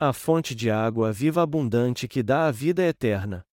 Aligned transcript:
a 0.00 0.12
fonte 0.12 0.54
de 0.54 0.70
água 0.70 1.12
viva 1.12 1.42
abundante 1.42 2.06
que 2.06 2.22
dá 2.22 2.46
a 2.46 2.52
vida 2.52 2.84
eterna. 2.84 3.44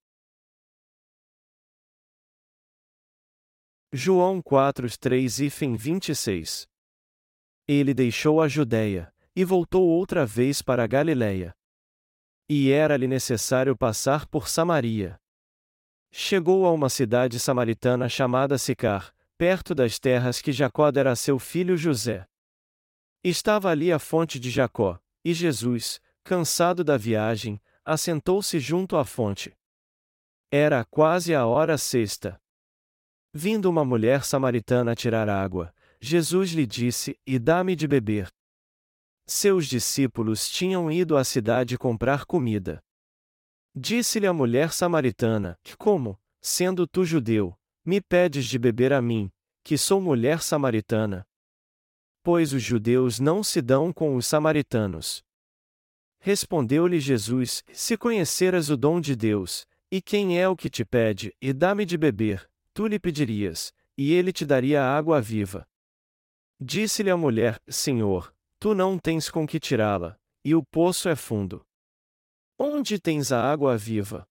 João 3.92 4.44
4, 4.44 4.88
3 5.00 5.40
e 5.40 5.50
fim 5.50 5.76
26 5.76 6.68
Ele 7.68 7.96
deixou 7.96 8.40
a 8.40 8.48
Judéia, 8.48 9.12
e 9.36 9.44
voltou 9.44 9.88
outra 9.88 10.24
vez 10.24 10.62
para 10.62 10.84
a 10.84 10.88
Galiléia. 10.88 11.52
E 12.48 12.70
era-lhe 12.70 13.08
necessário 13.08 13.76
passar 13.76 14.28
por 14.28 14.48
Samaria. 14.48 15.20
Chegou 16.12 16.68
a 16.68 16.72
uma 16.72 16.90
cidade 16.90 17.40
samaritana 17.40 18.08
chamada 18.08 18.60
Sicar, 18.60 19.12
perto 19.36 19.74
das 19.74 19.98
terras 19.98 20.44
que 20.44 20.52
Jacó 20.52 20.92
dera 20.92 21.14
a 21.14 21.16
seu 21.16 21.40
filho 21.40 21.76
José. 21.76 22.24
Estava 23.24 23.72
ali 23.72 23.92
a 23.92 23.98
fonte 23.98 24.40
de 24.40 24.52
Jacó, 24.52 25.00
e 25.24 25.34
Jesus, 25.34 26.00
cansado 26.26 26.84
da 26.84 26.98
viagem, 26.98 27.62
assentou-se 27.86 28.60
junto 28.60 28.98
à 28.98 29.06
fonte. 29.06 29.56
Era 30.52 30.84
quase 30.84 31.36
a 31.36 31.46
hora 31.46 31.78
sexta. 31.78 32.42
Vindo 33.32 33.70
uma 33.70 33.86
mulher 33.86 34.26
samaritana 34.26 34.96
tirar 34.96 35.30
água, 35.30 35.74
Jesus 36.02 36.52
lhe 36.52 36.66
disse: 36.66 37.16
E 37.26 37.38
dá-me 37.38 37.76
de 37.76 37.88
beber. 37.88 38.30
Seus 39.28 39.68
discípulos 39.68 40.50
tinham 40.50 40.92
ido 40.92 41.16
à 41.16 41.24
cidade 41.24 41.78
comprar 41.78 42.26
comida. 42.26 42.84
Disse-lhe 43.76 44.26
a 44.26 44.34
mulher 44.34 44.74
samaritana: 44.74 45.60
Como, 45.78 46.20
sendo 46.42 46.88
tu 46.88 47.06
judeu, 47.06 47.56
me 47.86 48.02
pedes 48.02 48.46
de 48.46 48.58
beber 48.58 48.94
a 48.94 49.02
mim, 49.02 49.32
que 49.64 49.78
sou 49.78 50.02
mulher 50.02 50.42
samaritana? 50.42 51.24
Pois 52.24 52.52
os 52.52 52.64
judeus 52.64 53.20
não 53.20 53.44
se 53.44 53.62
dão 53.62 53.94
com 53.94 54.16
os 54.16 54.26
samaritanos. 54.26 55.24
Respondeu-lhe 56.26 57.00
Jesus: 57.00 57.64
Se 57.72 57.96
conheceras 57.96 58.72
o 58.72 58.76
dom 58.76 59.00
de 59.00 59.16
Deus, 59.16 59.68
e 59.92 60.02
quem 60.02 60.40
é 60.40 60.50
o 60.50 60.56
que 60.56 60.72
te 60.72 60.84
pede, 60.84 61.32
e 61.40 61.54
dá-me 61.54 61.86
de 61.86 62.00
beber, 62.00 62.50
tu 62.74 62.88
lhe 62.88 62.98
pedirias, 62.98 63.72
e 63.96 64.12
ele 64.12 64.34
te 64.34 64.44
daria 64.44 64.82
a 64.82 64.98
água 64.98 65.22
viva. 65.22 65.68
Disse-lhe 66.60 67.12
a 67.12 67.16
mulher: 67.16 67.62
Senhor, 67.70 68.34
Tu 68.60 68.74
não 68.74 68.98
tens 68.98 69.30
com 69.30 69.46
que 69.46 69.60
tirá-la, 69.60 70.18
e 70.44 70.56
o 70.56 70.64
poço 70.64 71.08
é 71.08 71.16
fundo. 71.16 71.64
Onde 72.58 72.98
tens 73.00 73.32
a 73.32 73.40
água 73.40 73.78
viva? 73.78 74.28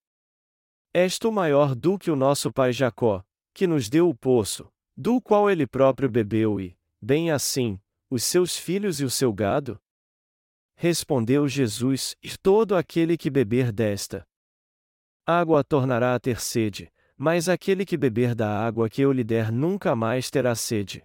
És 0.93 1.17
tu 1.17 1.31
maior 1.31 1.73
do 1.73 1.97
que 1.97 2.11
o 2.11 2.15
nosso 2.17 2.51
pai 2.51 2.73
Jacó, 2.73 3.23
que 3.53 3.65
nos 3.65 3.87
deu 3.87 4.09
o 4.09 4.13
poço, 4.13 4.67
do 4.97 5.21
qual 5.21 5.49
ele 5.49 5.65
próprio 5.65 6.09
bebeu 6.09 6.59
e, 6.59 6.77
bem 7.01 7.31
assim, 7.31 7.79
os 8.09 8.21
seus 8.25 8.57
filhos 8.57 8.99
e 8.99 9.05
o 9.05 9.09
seu 9.09 9.31
gado? 9.31 9.79
Respondeu 10.75 11.47
Jesus: 11.47 12.15
E 12.21 12.37
todo 12.37 12.75
aquele 12.75 13.17
que 13.17 13.29
beber 13.29 13.71
desta 13.71 14.25
água 15.25 15.63
tornará 15.63 16.13
a 16.13 16.19
ter 16.19 16.39
sede, 16.39 16.91
mas 17.17 17.49
aquele 17.49 17.85
que 17.85 17.97
beber 17.97 18.35
da 18.35 18.63
água 18.63 18.89
que 18.89 19.01
eu 19.01 19.11
lhe 19.11 19.23
der 19.23 19.51
nunca 19.51 19.95
mais 19.95 20.29
terá 20.29 20.53
sede. 20.53 21.03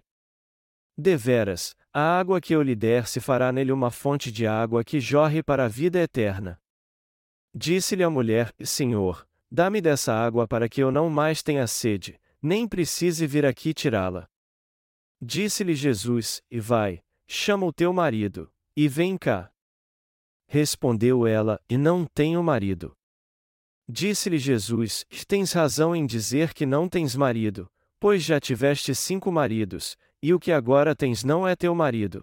Deveras, 0.97 1.75
a 1.91 2.19
água 2.19 2.39
que 2.39 2.53
eu 2.53 2.61
lhe 2.61 2.75
der 2.75 3.07
se 3.07 3.19
fará 3.19 3.51
nele 3.51 3.71
uma 3.71 3.89
fonte 3.89 4.31
de 4.31 4.45
água 4.45 4.83
que 4.83 4.99
jorre 4.99 5.41
para 5.41 5.65
a 5.65 5.67
vida 5.67 5.99
eterna. 5.99 6.61
Disse-lhe 7.55 8.03
a 8.03 8.09
mulher: 8.09 8.53
Senhor, 8.63 9.27
dá-me 9.49 9.81
dessa 9.81 10.13
água 10.13 10.47
para 10.47 10.69
que 10.69 10.83
eu 10.83 10.91
não 10.91 11.09
mais 11.09 11.41
tenha 11.41 11.65
sede, 11.65 12.19
nem 12.41 12.67
precise 12.67 13.25
vir 13.25 13.45
aqui 13.45 13.73
tirá-la. 13.73 14.27
Disse-lhe 15.21 15.73
Jesus: 15.73 16.41
E 16.51 16.59
vai, 16.59 17.01
chama 17.27 17.65
o 17.65 17.73
teu 17.73 17.91
marido, 17.93 18.51
e 18.75 18.87
vem 18.87 19.17
cá. 19.17 19.51
Respondeu 20.53 21.25
ela: 21.25 21.61
E 21.69 21.77
não 21.77 22.05
tenho 22.05 22.43
marido. 22.43 22.93
Disse-lhe 23.87 24.37
Jesus: 24.37 25.05
Tens 25.25 25.53
razão 25.53 25.95
em 25.95 26.05
dizer 26.05 26.53
que 26.53 26.65
não 26.65 26.89
tens 26.89 27.15
marido, 27.15 27.71
pois 27.97 28.21
já 28.21 28.37
tiveste 28.37 28.93
cinco 28.93 29.31
maridos, 29.31 29.95
e 30.21 30.33
o 30.33 30.39
que 30.41 30.51
agora 30.51 30.93
tens 30.93 31.23
não 31.23 31.47
é 31.47 31.55
teu 31.55 31.73
marido. 31.73 32.21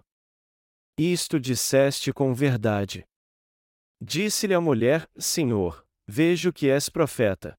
Isto 0.95 1.39
disseste 1.39 2.13
com 2.13 2.31
verdade. 2.31 3.03
Disse-lhe 3.99 4.53
a 4.53 4.61
mulher: 4.61 5.09
Senhor, 5.17 5.83
vejo 6.07 6.53
que 6.53 6.69
és 6.69 6.87
profeta. 6.87 7.57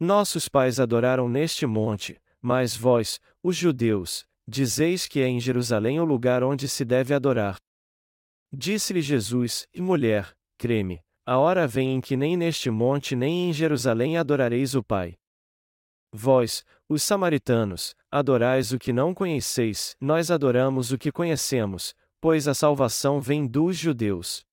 Nossos 0.00 0.48
pais 0.48 0.80
adoraram 0.80 1.28
neste 1.28 1.66
monte, 1.66 2.18
mas 2.40 2.74
vós, 2.74 3.20
os 3.42 3.54
judeus, 3.54 4.26
dizeis 4.48 5.06
que 5.06 5.20
é 5.20 5.28
em 5.28 5.38
Jerusalém 5.38 6.00
o 6.00 6.04
lugar 6.06 6.42
onde 6.42 6.66
se 6.66 6.82
deve 6.82 7.12
adorar. 7.12 7.58
Disse-lhe 8.52 9.00
Jesus: 9.02 9.66
E 9.74 9.80
mulher, 9.80 10.34
creme, 10.58 11.00
a 11.24 11.38
hora 11.38 11.66
vem 11.66 11.94
em 11.94 12.00
que 12.00 12.16
nem 12.16 12.36
neste 12.36 12.70
monte 12.70 13.16
nem 13.16 13.48
em 13.48 13.52
Jerusalém 13.52 14.16
adorareis 14.16 14.74
o 14.74 14.82
Pai. 14.82 15.16
Vós, 16.12 16.64
os 16.88 17.02
samaritanos, 17.02 17.94
adorais 18.10 18.72
o 18.72 18.78
que 18.78 18.92
não 18.92 19.12
conheceis, 19.12 19.96
nós 20.00 20.30
adoramos 20.30 20.92
o 20.92 20.98
que 20.98 21.10
conhecemos, 21.10 21.94
pois 22.20 22.46
a 22.48 22.54
salvação 22.54 23.20
vem 23.20 23.46
dos 23.46 23.76
judeus. 23.76 24.44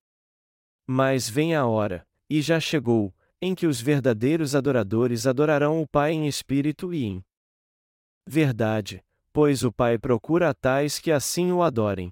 Mas 0.87 1.29
vem 1.29 1.55
a 1.55 1.65
hora, 1.65 2.05
e 2.29 2.41
já 2.41 2.59
chegou, 2.59 3.13
em 3.41 3.53
que 3.53 3.67
os 3.67 3.79
verdadeiros 3.79 4.55
adoradores 4.55 5.27
adorarão 5.27 5.81
o 5.81 5.87
Pai 5.87 6.11
em 6.11 6.27
espírito 6.27 6.93
e 6.93 7.05
em 7.05 7.25
verdade, 8.27 9.03
pois 9.31 9.63
o 9.63 9.71
Pai 9.71 9.97
procura 9.97 10.49
a 10.49 10.53
tais 10.53 10.99
que 10.99 11.11
assim 11.11 11.51
o 11.51 11.61
adorem. 11.61 12.11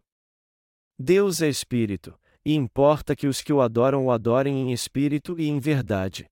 Deus 1.02 1.42
é 1.42 1.50
espírito, 1.50 2.16
e 2.46 2.54
importa 2.54 3.16
que 3.16 3.26
os 3.26 3.42
que 3.42 3.52
o 3.52 3.60
adoram 3.60 4.06
o 4.06 4.12
adorem 4.12 4.62
em 4.62 4.72
espírito 4.72 5.40
e 5.40 5.48
em 5.48 5.60
verdade. 5.60 6.30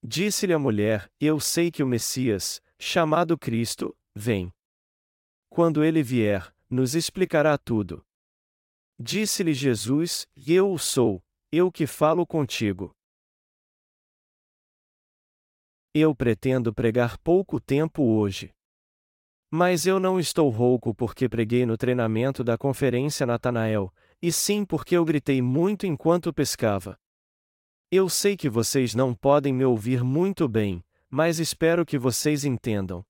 Disse-lhe 0.00 0.52
a 0.52 0.58
mulher: 0.58 1.10
Eu 1.20 1.40
sei 1.40 1.68
que 1.68 1.82
o 1.82 1.86
Messias, 1.86 2.62
chamado 2.78 3.36
Cristo, 3.36 3.92
vem. 4.14 4.52
Quando 5.50 5.82
ele 5.82 6.00
vier, 6.00 6.54
nos 6.70 6.94
explicará 6.94 7.58
tudo. 7.58 8.06
Disse-lhe 9.00 9.52
Jesus: 9.52 10.28
Eu 10.46 10.72
o 10.72 10.78
sou, 10.78 11.20
eu 11.50 11.70
que 11.72 11.84
falo 11.84 12.24
contigo. 12.24 12.92
Eu 15.92 16.14
pretendo 16.14 16.72
pregar 16.72 17.18
pouco 17.18 17.60
tempo 17.60 18.04
hoje. 18.04 18.54
Mas 19.54 19.84
eu 19.84 20.00
não 20.00 20.18
estou 20.18 20.48
rouco 20.48 20.94
porque 20.94 21.28
preguei 21.28 21.66
no 21.66 21.76
treinamento 21.76 22.42
da 22.42 22.56
conferência 22.56 23.26
Natanael, 23.26 23.92
e 24.22 24.32
sim 24.32 24.64
porque 24.64 24.96
eu 24.96 25.04
gritei 25.04 25.42
muito 25.42 25.86
enquanto 25.86 26.32
pescava. 26.32 26.98
Eu 27.90 28.08
sei 28.08 28.34
que 28.34 28.48
vocês 28.48 28.94
não 28.94 29.14
podem 29.14 29.52
me 29.52 29.62
ouvir 29.62 30.02
muito 30.02 30.48
bem, 30.48 30.82
mas 31.10 31.38
espero 31.38 31.84
que 31.84 31.98
vocês 31.98 32.46
entendam. 32.46 33.04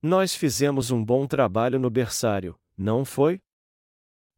Nós 0.00 0.34
fizemos 0.34 0.90
um 0.90 1.04
bom 1.04 1.26
trabalho 1.26 1.78
no 1.78 1.90
berçário, 1.90 2.58
não 2.74 3.04
foi? 3.04 3.38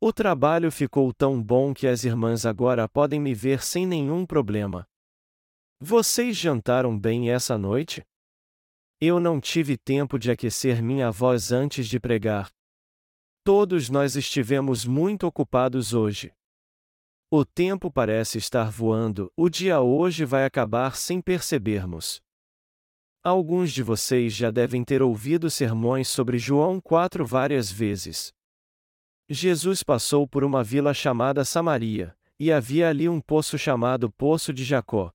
O 0.00 0.12
trabalho 0.12 0.72
ficou 0.72 1.14
tão 1.14 1.40
bom 1.40 1.72
que 1.72 1.86
as 1.86 2.02
irmãs 2.02 2.44
agora 2.44 2.88
podem 2.88 3.20
me 3.20 3.32
ver 3.32 3.62
sem 3.62 3.86
nenhum 3.86 4.26
problema. 4.26 4.84
Vocês 5.78 6.36
jantaram 6.36 6.98
bem 6.98 7.30
essa 7.30 7.56
noite? 7.56 8.04
Eu 9.06 9.20
não 9.20 9.38
tive 9.38 9.76
tempo 9.76 10.18
de 10.18 10.30
aquecer 10.30 10.82
minha 10.82 11.10
voz 11.10 11.52
antes 11.52 11.86
de 11.86 12.00
pregar. 12.00 12.50
Todos 13.44 13.90
nós 13.90 14.16
estivemos 14.16 14.86
muito 14.86 15.26
ocupados 15.26 15.92
hoje. 15.92 16.32
O 17.30 17.44
tempo 17.44 17.90
parece 17.90 18.38
estar 18.38 18.70
voando, 18.70 19.30
o 19.36 19.50
dia 19.50 19.78
hoje 19.78 20.24
vai 20.24 20.46
acabar 20.46 20.96
sem 20.96 21.20
percebermos. 21.20 22.22
Alguns 23.22 23.74
de 23.74 23.82
vocês 23.82 24.32
já 24.32 24.50
devem 24.50 24.82
ter 24.82 25.02
ouvido 25.02 25.50
sermões 25.50 26.08
sobre 26.08 26.38
João 26.38 26.80
4 26.80 27.26
várias 27.26 27.70
vezes. 27.70 28.32
Jesus 29.28 29.82
passou 29.82 30.26
por 30.26 30.42
uma 30.42 30.64
vila 30.64 30.94
chamada 30.94 31.44
Samaria, 31.44 32.16
e 32.40 32.50
havia 32.50 32.88
ali 32.88 33.06
um 33.06 33.20
poço 33.20 33.58
chamado 33.58 34.10
Poço 34.10 34.50
de 34.50 34.64
Jacó. 34.64 35.12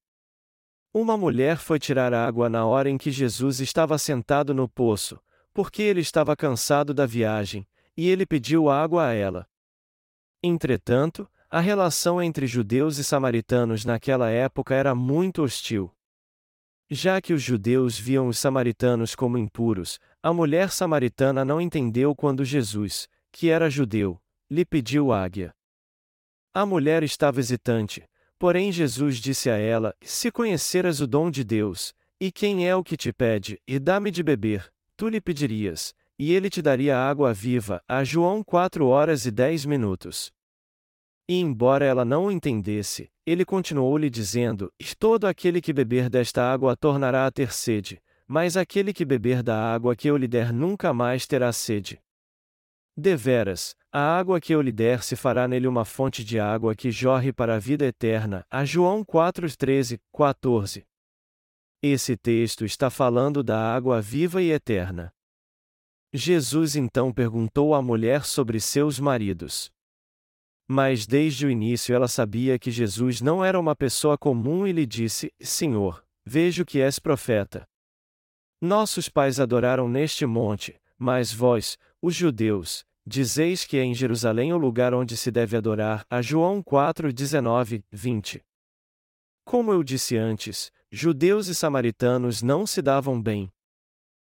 Uma 0.93 1.15
mulher 1.15 1.57
foi 1.57 1.77
tirar 1.77 2.13
água 2.13 2.49
na 2.49 2.65
hora 2.65 2.89
em 2.89 2.97
que 2.97 3.11
Jesus 3.11 3.59
estava 3.59 3.97
sentado 3.97 4.53
no 4.55 4.67
poço, 4.67 5.19
porque 5.53 5.83
ele 5.83 6.01
estava 6.01 6.35
cansado 6.35 6.93
da 6.93 7.05
viagem, 7.05 7.67
e 7.95 8.09
ele 8.09 8.25
pediu 8.25 8.69
água 8.69 9.07
a 9.07 9.13
ela. 9.13 9.47
Entretanto, 10.41 11.29
a 11.47 11.59
relação 11.59 12.21
entre 12.21 12.47
judeus 12.47 12.97
e 12.97 13.03
samaritanos 13.03 13.85
naquela 13.85 14.29
época 14.29 14.73
era 14.73 14.95
muito 14.95 15.43
hostil. 15.43 15.91
Já 16.89 17.21
que 17.21 17.33
os 17.33 17.43
judeus 17.43 17.99
viam 17.99 18.27
os 18.27 18.39
samaritanos 18.39 19.13
como 19.13 19.37
impuros, 19.37 19.99
a 20.23 20.33
mulher 20.33 20.71
samaritana 20.71 21.45
não 21.45 21.61
entendeu 21.61 22.15
quando 22.15 22.43
Jesus, 22.43 23.07
que 23.31 23.49
era 23.49 23.69
judeu, 23.69 24.19
lhe 24.49 24.65
pediu 24.65 25.13
águia. 25.13 25.53
A 26.51 26.65
mulher 26.65 27.03
estava 27.03 27.39
hesitante, 27.39 28.09
porém 28.39 28.71
Jesus 28.71 29.17
disse 29.17 29.49
a 29.49 29.57
ela: 29.57 29.93
Se 30.01 30.31
conheceras 30.31 31.01
o 31.01 31.05
dom 31.05 31.29
de 31.29 31.43
Deus, 31.43 31.93
e 32.19 32.31
quem 32.31 32.67
é 32.67 32.75
o 32.75 32.83
que 32.83 32.97
te 32.97 33.11
pede, 33.11 33.61
e 33.67 33.77
dá-me 33.77 34.09
de 34.09 34.23
beber, 34.23 34.71
tu 34.97 35.09
lhe 35.09 35.21
pedirias, 35.21 35.93
e 36.17 36.33
ele 36.33 36.49
te 36.49 36.61
daria 36.61 36.97
água 36.97 37.33
viva. 37.33 37.81
A 37.87 38.03
João 38.03 38.43
4 38.43 38.87
horas 38.87 39.25
e 39.25 39.31
10 39.31 39.65
minutos. 39.65 40.31
E 41.27 41.39
embora 41.39 41.85
ela 41.85 42.03
não 42.03 42.25
o 42.25 42.31
entendesse, 42.31 43.11
ele 43.25 43.45
continuou-lhe 43.45 44.09
dizendo: 44.09 44.71
Todo 44.97 45.27
aquele 45.27 45.61
que 45.61 45.71
beber 45.71 46.09
desta 46.09 46.41
água 46.41 46.75
tornará 46.75 47.27
a 47.27 47.31
ter 47.31 47.53
sede, 47.53 48.01
mas 48.27 48.57
aquele 48.57 48.91
que 48.93 49.05
beber 49.05 49.43
da 49.43 49.55
água 49.73 49.95
que 49.95 50.09
eu 50.09 50.17
lhe 50.17 50.27
der 50.27 50.51
nunca 50.51 50.93
mais 50.93 51.27
terá 51.27 51.51
sede. 51.51 52.01
Deveras, 52.99 53.77
a 53.93 54.17
água 54.17 54.41
que 54.41 54.53
eu 54.53 54.61
lhe 54.61 54.73
der 54.73 55.03
se 55.03 55.15
fará 55.15 55.47
nele 55.47 55.67
uma 55.67 55.85
fonte 55.85 56.21
de 56.21 56.37
água 56.37 56.75
que 56.75 56.91
jorre 56.91 57.31
para 57.31 57.55
a 57.55 57.57
vida 57.57 57.85
eterna. 57.85 58.45
A 58.51 58.65
João 58.65 59.05
4, 59.05 59.55
13, 59.55 60.01
14. 60.13 60.85
Esse 61.81 62.17
texto 62.17 62.65
está 62.65 62.89
falando 62.89 63.41
da 63.41 63.73
água 63.73 64.01
viva 64.01 64.41
e 64.41 64.51
eterna. 64.51 65.13
Jesus 66.13 66.75
então 66.75 67.13
perguntou 67.13 67.73
à 67.73 67.81
mulher 67.81 68.25
sobre 68.25 68.59
seus 68.59 68.99
maridos. 68.99 69.71
Mas 70.67 71.07
desde 71.07 71.45
o 71.45 71.49
início 71.49 71.95
ela 71.95 72.09
sabia 72.09 72.59
que 72.59 72.69
Jesus 72.69 73.21
não 73.21 73.45
era 73.45 73.57
uma 73.57 73.77
pessoa 73.77 74.17
comum 74.17 74.67
e 74.67 74.73
lhe 74.73 74.85
disse: 74.85 75.33
Senhor, 75.39 76.03
vejo 76.25 76.65
que 76.65 76.81
és 76.81 76.99
profeta. 76.99 77.65
Nossos 78.59 79.07
pais 79.07 79.39
adoraram 79.39 79.87
neste 79.87 80.25
monte, 80.25 80.77
mas 80.97 81.31
vós, 81.31 81.77
os 82.01 82.13
judeus, 82.13 82.85
dizeis 83.09 83.65
que 83.65 83.75
é 83.75 83.83
em 83.83 83.95
Jerusalém 83.95 84.53
o 84.53 84.57
lugar 84.57 84.93
onde 84.93 85.17
se 85.17 85.31
deve 85.31 85.57
adorar. 85.57 86.05
A 86.09 86.21
João 86.21 86.61
4, 86.61 87.11
19, 87.11 87.83
20. 87.91 88.39
Como 89.43 89.73
eu 89.73 89.83
disse 89.83 90.15
antes, 90.15 90.71
judeus 90.91 91.47
e 91.47 91.55
samaritanos 91.55 92.43
não 92.43 92.67
se 92.67 92.83
davam 92.83 93.19
bem. 93.19 93.51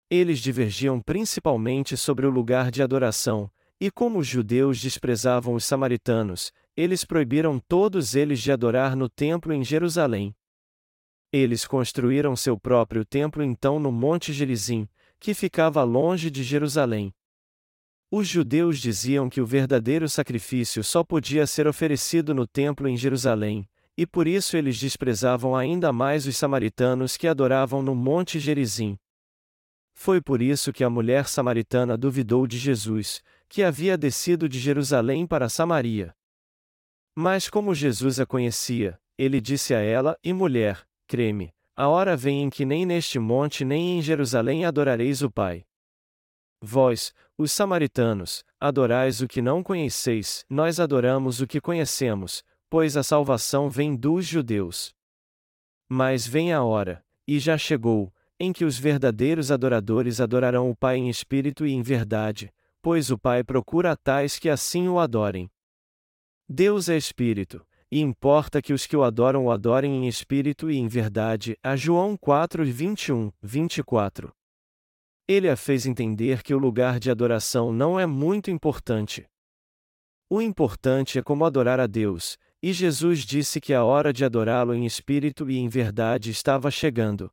Eles 0.08 0.38
divergiam 0.38 1.00
principalmente 1.00 1.96
sobre 1.96 2.26
o 2.26 2.30
lugar 2.30 2.70
de 2.70 2.80
adoração, 2.80 3.50
e 3.80 3.90
como 3.90 4.20
os 4.20 4.26
judeus 4.26 4.80
desprezavam 4.80 5.54
os 5.54 5.64
samaritanos, 5.64 6.52
eles 6.76 7.04
proibiram 7.04 7.58
todos 7.58 8.14
eles 8.14 8.40
de 8.40 8.52
adorar 8.52 8.94
no 8.94 9.08
templo 9.08 9.52
em 9.52 9.64
Jerusalém. 9.64 10.32
Eles 11.32 11.66
construíram 11.66 12.36
seu 12.36 12.56
próprio 12.58 13.04
templo 13.04 13.42
então 13.42 13.80
no 13.80 13.90
Monte 13.90 14.32
Gerizim, 14.32 14.88
que 15.18 15.34
ficava 15.34 15.82
longe 15.82 16.30
de 16.30 16.44
Jerusalém. 16.44 17.12
Os 18.12 18.26
judeus 18.26 18.80
diziam 18.80 19.30
que 19.30 19.40
o 19.40 19.46
verdadeiro 19.46 20.08
sacrifício 20.08 20.82
só 20.82 21.04
podia 21.04 21.46
ser 21.46 21.68
oferecido 21.68 22.34
no 22.34 22.44
templo 22.44 22.88
em 22.88 22.96
Jerusalém, 22.96 23.68
e 23.96 24.04
por 24.04 24.26
isso 24.26 24.56
eles 24.56 24.78
desprezavam 24.80 25.54
ainda 25.54 25.92
mais 25.92 26.26
os 26.26 26.36
samaritanos 26.36 27.16
que 27.16 27.28
adoravam 27.28 27.82
no 27.82 27.94
Monte 27.94 28.40
Gerizim. 28.40 28.98
Foi 29.94 30.20
por 30.20 30.42
isso 30.42 30.72
que 30.72 30.82
a 30.82 30.90
mulher 30.90 31.28
samaritana 31.28 31.96
duvidou 31.96 32.48
de 32.48 32.58
Jesus, 32.58 33.22
que 33.48 33.62
havia 33.62 33.96
descido 33.96 34.48
de 34.48 34.58
Jerusalém 34.58 35.24
para 35.24 35.48
Samaria. 35.48 36.12
Mas 37.14 37.48
como 37.48 37.74
Jesus 37.74 38.18
a 38.18 38.26
conhecia, 38.26 38.98
ele 39.16 39.40
disse 39.40 39.72
a 39.72 39.80
ela: 39.80 40.16
E 40.24 40.32
mulher, 40.32 40.84
creme, 41.06 41.52
a 41.76 41.86
hora 41.86 42.16
vem 42.16 42.42
em 42.42 42.50
que 42.50 42.64
nem 42.64 42.84
neste 42.84 43.18
monte 43.18 43.64
nem 43.64 43.98
em 43.98 44.02
Jerusalém 44.02 44.64
adorareis 44.64 45.22
o 45.22 45.30
Pai. 45.30 45.64
Vós, 46.62 47.14
os 47.38 47.52
samaritanos, 47.52 48.44
adorais 48.60 49.22
o 49.22 49.28
que 49.28 49.40
não 49.40 49.62
conheceis, 49.62 50.44
nós 50.48 50.78
adoramos 50.78 51.40
o 51.40 51.46
que 51.46 51.60
conhecemos, 51.60 52.44
pois 52.68 52.96
a 52.96 53.02
salvação 53.02 53.70
vem 53.70 53.96
dos 53.96 54.26
judeus. 54.26 54.94
Mas 55.88 56.26
vem 56.26 56.52
a 56.52 56.62
hora, 56.62 57.04
e 57.26 57.38
já 57.38 57.56
chegou, 57.56 58.12
em 58.38 58.52
que 58.52 58.64
os 58.64 58.78
verdadeiros 58.78 59.50
adoradores 59.50 60.20
adorarão 60.20 60.70
o 60.70 60.76
Pai 60.76 60.96
em 60.96 61.08
espírito 61.08 61.66
e 61.66 61.72
em 61.72 61.82
verdade, 61.82 62.52
pois 62.82 63.10
o 63.10 63.18
Pai 63.18 63.42
procura 63.42 63.96
tais 63.96 64.38
que 64.38 64.48
assim 64.48 64.88
o 64.88 64.98
adorem. 64.98 65.50
Deus 66.48 66.88
é 66.88 66.96
espírito, 66.96 67.64
e 67.90 68.00
importa 68.00 68.62
que 68.62 68.72
os 68.72 68.86
que 68.86 68.96
o 68.96 69.02
adoram 69.02 69.46
o 69.46 69.50
adorem 69.50 70.04
em 70.04 70.08
espírito 70.08 70.70
e 70.70 70.76
em 70.76 70.86
verdade. 70.86 71.56
A 71.62 71.74
João 71.74 72.16
4, 72.16 72.64
21, 72.64 73.32
24. 73.42 74.32
Ele 75.30 75.48
a 75.48 75.54
fez 75.54 75.86
entender 75.86 76.42
que 76.42 76.52
o 76.52 76.58
lugar 76.58 76.98
de 76.98 77.08
adoração 77.08 77.72
não 77.72 78.00
é 78.00 78.04
muito 78.04 78.50
importante. 78.50 79.24
O 80.28 80.42
importante 80.42 81.20
é 81.20 81.22
como 81.22 81.44
adorar 81.44 81.78
a 81.78 81.86
Deus, 81.86 82.36
e 82.60 82.72
Jesus 82.72 83.20
disse 83.20 83.60
que 83.60 83.72
a 83.72 83.84
hora 83.84 84.12
de 84.12 84.24
adorá-lo 84.24 84.74
em 84.74 84.84
espírito 84.84 85.48
e 85.48 85.56
em 85.56 85.68
verdade 85.68 86.32
estava 86.32 86.68
chegando. 86.68 87.30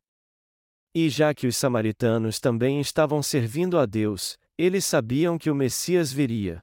E 0.94 1.08
já 1.08 1.34
que 1.34 1.48
os 1.48 1.56
samaritanos 1.56 2.38
também 2.38 2.80
estavam 2.80 3.20
servindo 3.20 3.76
a 3.76 3.84
Deus, 3.84 4.38
eles 4.56 4.84
sabiam 4.84 5.36
que 5.36 5.50
o 5.50 5.54
Messias 5.54 6.12
viria. 6.12 6.62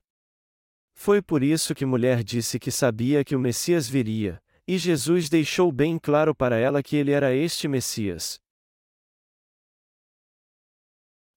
Foi 0.93 1.21
por 1.21 1.43
isso 1.43 1.75
que 1.75 1.85
mulher 1.85 2.23
disse 2.23 2.57
que 2.57 2.71
sabia 2.71 3.25
que 3.25 3.35
o 3.35 3.39
Messias 3.41 3.89
viria, 3.89 4.41
e 4.65 4.77
Jesus 4.77 5.27
deixou 5.27 5.69
bem 5.69 5.99
claro 5.99 6.33
para 6.33 6.57
ela 6.57 6.81
que 6.81 6.95
ele 6.95 7.11
era 7.11 7.35
este 7.35 7.67
Messias. 7.67 8.39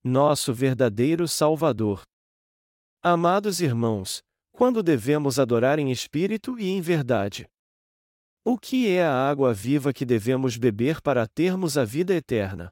Nosso 0.05 0.55
verdadeiro 0.55 1.27
Salvador. 1.27 2.03
Amados 3.03 3.61
irmãos, 3.61 4.23
quando 4.53 4.81
devemos 4.81 5.41
adorar 5.41 5.81
em 5.81 5.91
espírito 5.91 6.57
e 6.57 6.69
em 6.69 6.81
verdade? 6.81 7.49
O 8.45 8.57
que 8.57 8.89
é 8.89 9.05
a 9.05 9.13
água 9.13 9.53
viva 9.53 9.93
que 9.93 10.07
devemos 10.07 10.57
beber 10.57 11.01
para 11.03 11.27
termos 11.27 11.77
a 11.77 11.85
vida 11.85 12.15
eterna? 12.15 12.71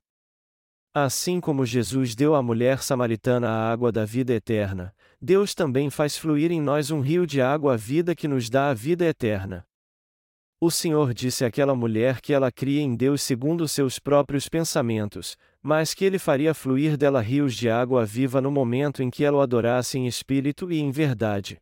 Assim 0.95 1.41
como 1.41 1.67
Jesus 1.67 2.15
deu 2.15 2.37
à 2.37 2.41
mulher 2.41 2.81
samaritana 2.81 3.49
a 3.49 3.73
água 3.73 3.91
da 3.91 4.05
vida 4.05 4.33
eterna, 4.33 4.95
Deus 5.21 5.53
também 5.53 5.91
faz 5.91 6.17
fluir 6.17 6.53
em 6.53 6.63
nós 6.63 6.93
um 6.93 7.01
rio 7.01 7.27
de 7.27 7.41
água 7.43 7.77
vida 7.77 8.15
que 8.15 8.29
nos 8.29 8.49
dá 8.49 8.71
a 8.71 8.75
vida 8.75 9.05
eterna. 9.05 9.67
O 10.59 10.71
Senhor 10.71 11.13
disse 11.13 11.45
àquela 11.45 11.75
mulher 11.75 12.23
que 12.23 12.33
ela 12.33 12.51
cria 12.51 12.81
em 12.81 12.97
Deus 12.97 13.21
segundo 13.21 13.69
seus 13.69 13.99
próprios 13.99 14.49
pensamentos, 14.49 15.37
mas 15.63 15.93
que 15.93 16.03
ele 16.03 16.19
faria 16.19 16.55
fluir 16.55 16.97
dela 16.97 17.21
rios 17.21 17.55
de 17.55 17.69
água 17.69 18.07
viva 18.07 18.41
no 18.41 18.51
momento 18.51 19.03
em 19.03 19.11
que 19.11 19.23
ela 19.23 19.37
o 19.37 19.41
adorasse 19.43 19.99
em 19.99 20.07
espírito 20.07 20.73
e 20.73 20.79
em 20.79 20.91
verdade. 20.91 21.59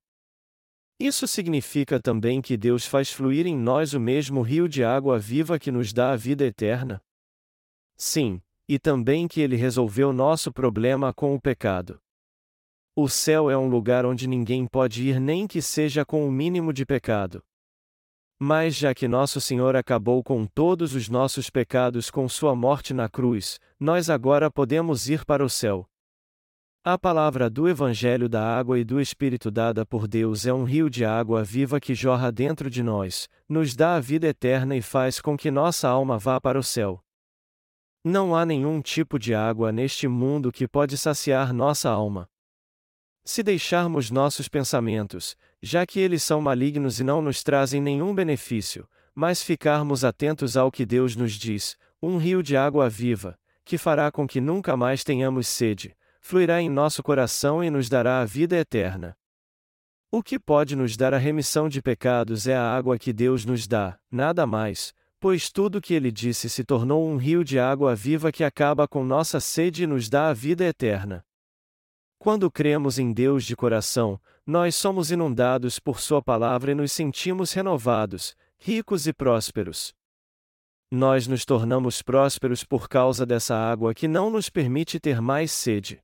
Isso 1.00 1.26
significa 1.26 1.99
também 1.99 2.41
que 2.41 2.56
Deus 2.56 2.87
faz 2.87 3.11
fluir 3.11 3.49
em 3.49 3.56
nós 3.56 3.94
o 3.94 4.00
mesmo 4.00 4.43
rio 4.43 4.69
de 4.69 4.85
água 4.85 5.19
viva 5.19 5.58
que 5.58 5.73
nos 5.73 5.93
dá 5.93 6.12
a 6.12 6.17
vida 6.17 6.44
eterna? 6.44 7.00
Sim, 7.96 8.41
e 8.69 8.79
também 8.79 9.26
que 9.26 9.41
ele 9.41 9.56
resolveu 9.56 10.12
nosso 10.12 10.52
problema 10.52 11.12
com 11.12 11.35
o 11.35 11.41
pecado. 11.41 11.99
O 12.94 13.08
céu 13.08 13.50
é 13.50 13.58
um 13.58 13.69
lugar 13.69 14.06
onde 14.06 14.29
ninguém 14.29 14.69
pode 14.69 15.02
ir 15.02 15.19
nem 15.19 15.49
que 15.49 15.61
seja 15.61 16.05
com 16.05 16.25
o 16.25 16.31
mínimo 16.31 16.73
de 16.73 16.87
pecado. 16.87 17.43
Mas 18.38 18.74
já 18.74 18.94
que 18.94 19.06
nosso 19.06 19.41
Senhor 19.41 19.76
acabou 19.76 20.22
com 20.22 20.44
todos 20.46 20.94
os 20.94 21.08
nossos 21.08 21.48
pecados 21.48 22.10
com 22.10 22.29
sua 22.29 22.55
morte 22.55 22.93
na 22.93 23.08
cruz, 23.08 23.58
nós 23.79 24.10
agora 24.10 24.50
podemos 24.50 25.08
ir 25.08 25.24
para 25.24 25.44
o 25.44 25.48
céu. 25.48 25.86
A 26.86 26.98
palavra 26.98 27.48
do 27.48 27.67
Evangelho 27.67 28.29
da 28.29 28.44
Água 28.44 28.79
e 28.79 28.84
do 28.84 29.00
Espírito 29.00 29.50
dada 29.50 29.86
por 29.86 30.06
Deus 30.06 30.44
é 30.44 30.53
um 30.53 30.64
rio 30.64 30.91
de 30.91 31.03
água 31.03 31.43
viva 31.43 31.81
que 31.81 31.94
jorra 31.94 32.31
dentro 32.31 32.69
de 32.69 32.82
nós, 32.82 33.26
nos 33.48 33.74
dá 33.74 33.94
a 33.94 34.00
vida 34.00 34.26
eterna 34.26 34.76
e 34.76 34.82
faz 34.82 35.19
com 35.19 35.34
que 35.34 35.50
nossa 35.50 35.88
alma 35.88 36.19
vá 36.19 36.38
para 36.38 36.58
o 36.58 36.62
céu. 36.62 37.00
Não 38.05 38.36
há 38.36 38.44
nenhum 38.44 38.82
tipo 38.82 39.19
de 39.19 39.34
água 39.34 39.72
neste 39.72 40.06
mundo 40.06 40.53
que 40.53 40.69
pode 40.69 40.98
saciar 40.98 41.55
nossa 41.55 41.88
alma. 41.88 42.29
Se 43.26 43.43
deixarmos 43.43 44.10
nossos 44.10 44.48
pensamentos, 44.48 45.34
já 45.62 45.86
que 45.86 45.98
eles 45.98 46.22
são 46.22 46.43
malignos 46.43 47.00
e 47.00 47.04
não 47.04 47.22
nos 47.22 47.43
trazem 47.43 47.81
nenhum 47.81 48.14
benefício, 48.14 48.86
mas 49.14 49.43
ficarmos 49.43 50.04
atentos 50.04 50.58
ao 50.58 50.70
que 50.70 50.84
Deus 50.84 51.16
nos 51.16 51.32
diz, 51.32 51.74
um 52.02 52.19
rio 52.19 52.43
de 52.43 52.54
água 52.54 52.86
viva, 52.90 53.38
que 53.64 53.78
fará 53.78 54.12
com 54.12 54.26
que 54.26 54.43
nunca 54.43 54.76
mais 54.76 55.02
tenhamos 55.02 55.48
sede, 55.48 55.96
fluirá 56.20 56.60
em 56.60 56.69
nosso 56.69 57.02
coração 57.02 57.64
e 57.64 57.70
nos 57.70 57.88
dará 57.88 58.20
a 58.20 58.26
vida 58.26 58.56
eterna. 58.56 59.16
O 60.10 60.22
que 60.22 60.38
pode 60.38 60.76
nos 60.76 60.94
dar 60.94 61.14
a 61.14 61.19
remissão 61.19 61.66
de 61.66 61.81
pecados 61.81 62.46
é 62.46 62.54
a 62.54 62.76
água 62.76 62.98
que 62.98 63.10
Deus 63.10 63.46
nos 63.46 63.66
dá, 63.66 63.98
nada 64.10 64.46
mais, 64.46 64.93
pois 65.19 65.50
tudo 65.50 65.81
que 65.81 65.94
ele 65.94 66.12
disse 66.12 66.50
se 66.50 66.62
tornou 66.62 67.08
um 67.08 67.16
rio 67.16 67.43
de 67.43 67.58
água 67.58 67.96
viva 67.96 68.31
que 68.31 68.44
acaba 68.44 68.86
com 68.86 69.02
nossa 69.02 69.40
sede 69.40 69.84
e 69.84 69.86
nos 69.86 70.10
dá 70.10 70.28
a 70.28 70.34
vida 70.34 70.62
eterna. 70.62 71.24
Quando 72.24 72.50
cremos 72.50 72.98
em 72.98 73.12
Deus 73.12 73.44
de 73.44 73.54
coração, 73.54 74.19
nós 74.46 74.74
somos 74.74 75.10
inundados 75.10 75.78
por 75.78 76.00
Sua 76.00 76.22
palavra 76.22 76.72
e 76.72 76.74
nos 76.74 76.90
sentimos 76.90 77.52
renovados, 77.52 78.34
ricos 78.56 79.06
e 79.06 79.12
prósperos. 79.12 79.93
Nós 80.90 81.26
nos 81.26 81.44
tornamos 81.44 82.00
prósperos 82.00 82.64
por 82.64 82.88
causa 82.88 83.26
dessa 83.26 83.54
água 83.54 83.93
que 83.93 84.08
não 84.08 84.31
nos 84.31 84.48
permite 84.48 84.98
ter 84.98 85.20
mais 85.20 85.52
sede. 85.52 86.02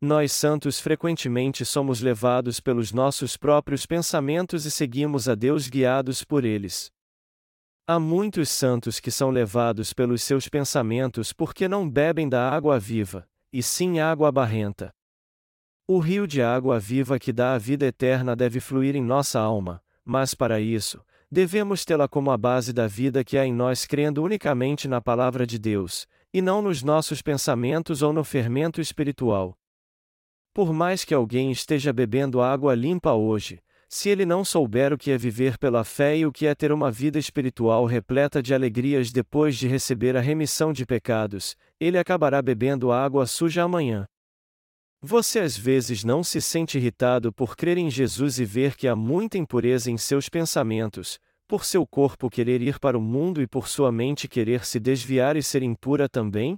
Nós 0.00 0.32
santos 0.32 0.80
frequentemente 0.80 1.64
somos 1.64 2.00
levados 2.00 2.58
pelos 2.58 2.90
nossos 2.90 3.36
próprios 3.36 3.86
pensamentos 3.86 4.66
e 4.66 4.72
seguimos 4.72 5.28
a 5.28 5.36
Deus 5.36 5.68
guiados 5.68 6.24
por 6.24 6.44
eles. 6.44 6.90
Há 7.86 8.00
muitos 8.00 8.48
santos 8.48 8.98
que 8.98 9.12
são 9.12 9.30
levados 9.30 9.92
pelos 9.92 10.20
seus 10.20 10.48
pensamentos 10.48 11.32
porque 11.32 11.68
não 11.68 11.88
bebem 11.88 12.28
da 12.28 12.50
água 12.50 12.76
viva, 12.76 13.24
e 13.52 13.62
sim 13.62 14.00
água 14.00 14.32
barrenta. 14.32 14.92
O 15.94 15.98
rio 15.98 16.26
de 16.26 16.40
água 16.40 16.78
viva 16.78 17.18
que 17.18 17.34
dá 17.34 17.52
a 17.52 17.58
vida 17.58 17.84
eterna 17.84 18.34
deve 18.34 18.60
fluir 18.60 18.96
em 18.96 19.02
nossa 19.02 19.38
alma, 19.38 19.82
mas 20.02 20.32
para 20.32 20.58
isso, 20.58 21.04
devemos 21.30 21.84
tê-la 21.84 22.08
como 22.08 22.30
a 22.30 22.38
base 22.38 22.72
da 22.72 22.86
vida 22.86 23.22
que 23.22 23.36
há 23.36 23.44
em 23.44 23.52
nós 23.52 23.84
crendo 23.84 24.22
unicamente 24.22 24.88
na 24.88 25.02
palavra 25.02 25.46
de 25.46 25.58
Deus, 25.58 26.08
e 26.32 26.40
não 26.40 26.62
nos 26.62 26.82
nossos 26.82 27.20
pensamentos 27.20 28.00
ou 28.00 28.10
no 28.10 28.24
fermento 28.24 28.80
espiritual. 28.80 29.54
Por 30.54 30.72
mais 30.72 31.04
que 31.04 31.12
alguém 31.12 31.52
esteja 31.52 31.92
bebendo 31.92 32.40
água 32.40 32.74
limpa 32.74 33.12
hoje, 33.12 33.60
se 33.86 34.08
ele 34.08 34.24
não 34.24 34.46
souber 34.46 34.94
o 34.94 34.98
que 34.98 35.10
é 35.10 35.18
viver 35.18 35.58
pela 35.58 35.84
fé 35.84 36.16
e 36.16 36.24
o 36.24 36.32
que 36.32 36.46
é 36.46 36.54
ter 36.54 36.72
uma 36.72 36.90
vida 36.90 37.18
espiritual 37.18 37.84
repleta 37.84 38.42
de 38.42 38.54
alegrias 38.54 39.12
depois 39.12 39.58
de 39.58 39.68
receber 39.68 40.16
a 40.16 40.22
remissão 40.22 40.72
de 40.72 40.86
pecados, 40.86 41.54
ele 41.78 41.98
acabará 41.98 42.40
bebendo 42.40 42.90
água 42.90 43.26
suja 43.26 43.62
amanhã. 43.62 44.08
Você 45.04 45.40
às 45.40 45.56
vezes 45.56 46.04
não 46.04 46.22
se 46.22 46.40
sente 46.40 46.78
irritado 46.78 47.32
por 47.32 47.56
crer 47.56 47.76
em 47.76 47.90
Jesus 47.90 48.38
e 48.38 48.44
ver 48.44 48.76
que 48.76 48.86
há 48.86 48.94
muita 48.94 49.36
impureza 49.36 49.90
em 49.90 49.98
seus 49.98 50.28
pensamentos, 50.28 51.18
por 51.48 51.64
seu 51.64 51.84
corpo 51.84 52.30
querer 52.30 52.62
ir 52.62 52.78
para 52.78 52.96
o 52.96 53.00
mundo 53.00 53.42
e 53.42 53.46
por 53.48 53.66
sua 53.66 53.90
mente 53.90 54.28
querer 54.28 54.64
se 54.64 54.78
desviar 54.78 55.36
e 55.36 55.42
ser 55.42 55.60
impura 55.60 56.08
também? 56.08 56.56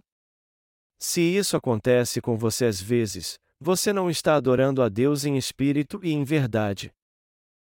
Se 1.00 1.22
isso 1.22 1.56
acontece 1.56 2.20
com 2.20 2.36
você 2.36 2.66
às 2.66 2.78
vezes, 2.78 3.38
você 3.58 3.94
não 3.94 4.10
está 4.10 4.34
adorando 4.34 4.82
a 4.82 4.90
Deus 4.90 5.24
em 5.24 5.38
espírito 5.38 5.98
e 6.02 6.12
em 6.12 6.22
verdade. 6.22 6.92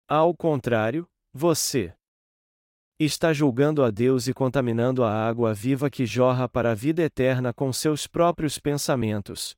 Ao 0.09 0.35
contrário, 0.35 1.09
você 1.33 1.95
está 2.99 3.33
julgando 3.33 3.85
a 3.85 3.91
Deus 3.93 4.27
e 4.27 4.35
contaminando 4.35 5.05
a 5.05 5.13
água 5.13 5.55
viva 5.55 5.89
que 5.89 6.05
jorra 6.05 6.49
para 6.49 6.73
a 6.73 6.75
vida 6.75 7.03
eterna 7.03 7.53
com 7.55 7.73
seus 7.73 8.09
próprios 8.09 8.59
pensamentos. 8.59 9.57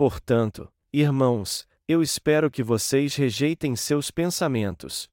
Portanto, 0.00 0.66
irmãos, 0.90 1.66
eu 1.86 2.02
espero 2.02 2.50
que 2.50 2.62
vocês 2.62 3.14
rejeitem 3.16 3.76
seus 3.76 4.10
pensamentos. 4.10 5.10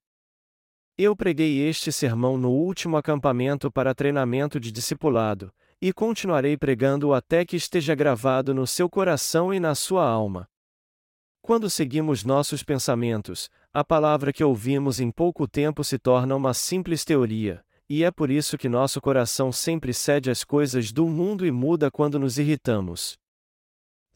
Eu 0.98 1.14
preguei 1.14 1.68
este 1.68 1.92
sermão 1.92 2.38
no 2.38 2.52
último 2.52 2.96
acampamento 2.96 3.70
para 3.70 3.94
treinamento 3.94 4.62
de 4.62 4.72
discipulado, 4.72 5.54
e 5.82 5.92
continuarei 5.92 6.56
pregando-o 6.56 7.14
até 7.14 7.44
que 7.44 7.58
esteja 7.58 7.94
gravado 7.94 8.54
no 8.54 8.66
seu 8.66 8.90
coração 8.90 9.54
e 9.54 9.60
na 9.60 9.76
sua 9.76 10.08
alma. 10.08 10.48
Quando 11.42 11.70
seguimos 11.70 12.24
nossos 12.24 12.64
pensamentos, 12.64 13.50
a 13.74 13.84
palavra 13.84 14.32
que 14.32 14.42
ouvimos 14.42 15.02
em 15.02 15.12
pouco 15.12 15.50
tempo 15.50 15.84
se 15.84 16.00
torna 16.00 16.34
uma 16.34 16.54
simples 16.54 17.04
teoria, 17.04 17.62
e 17.90 18.06
é 18.06 18.10
por 18.10 18.32
isso 18.32 18.58
que 18.58 18.70
nosso 18.70 19.02
coração 19.02 19.52
sempre 19.52 19.94
cede 19.94 20.32
às 20.32 20.46
coisas 20.46 20.94
do 20.94 21.10
mundo 21.10 21.46
e 21.46 21.52
muda 21.52 21.92
quando 21.92 22.18
nos 22.18 22.38
irritamos. 22.38 23.20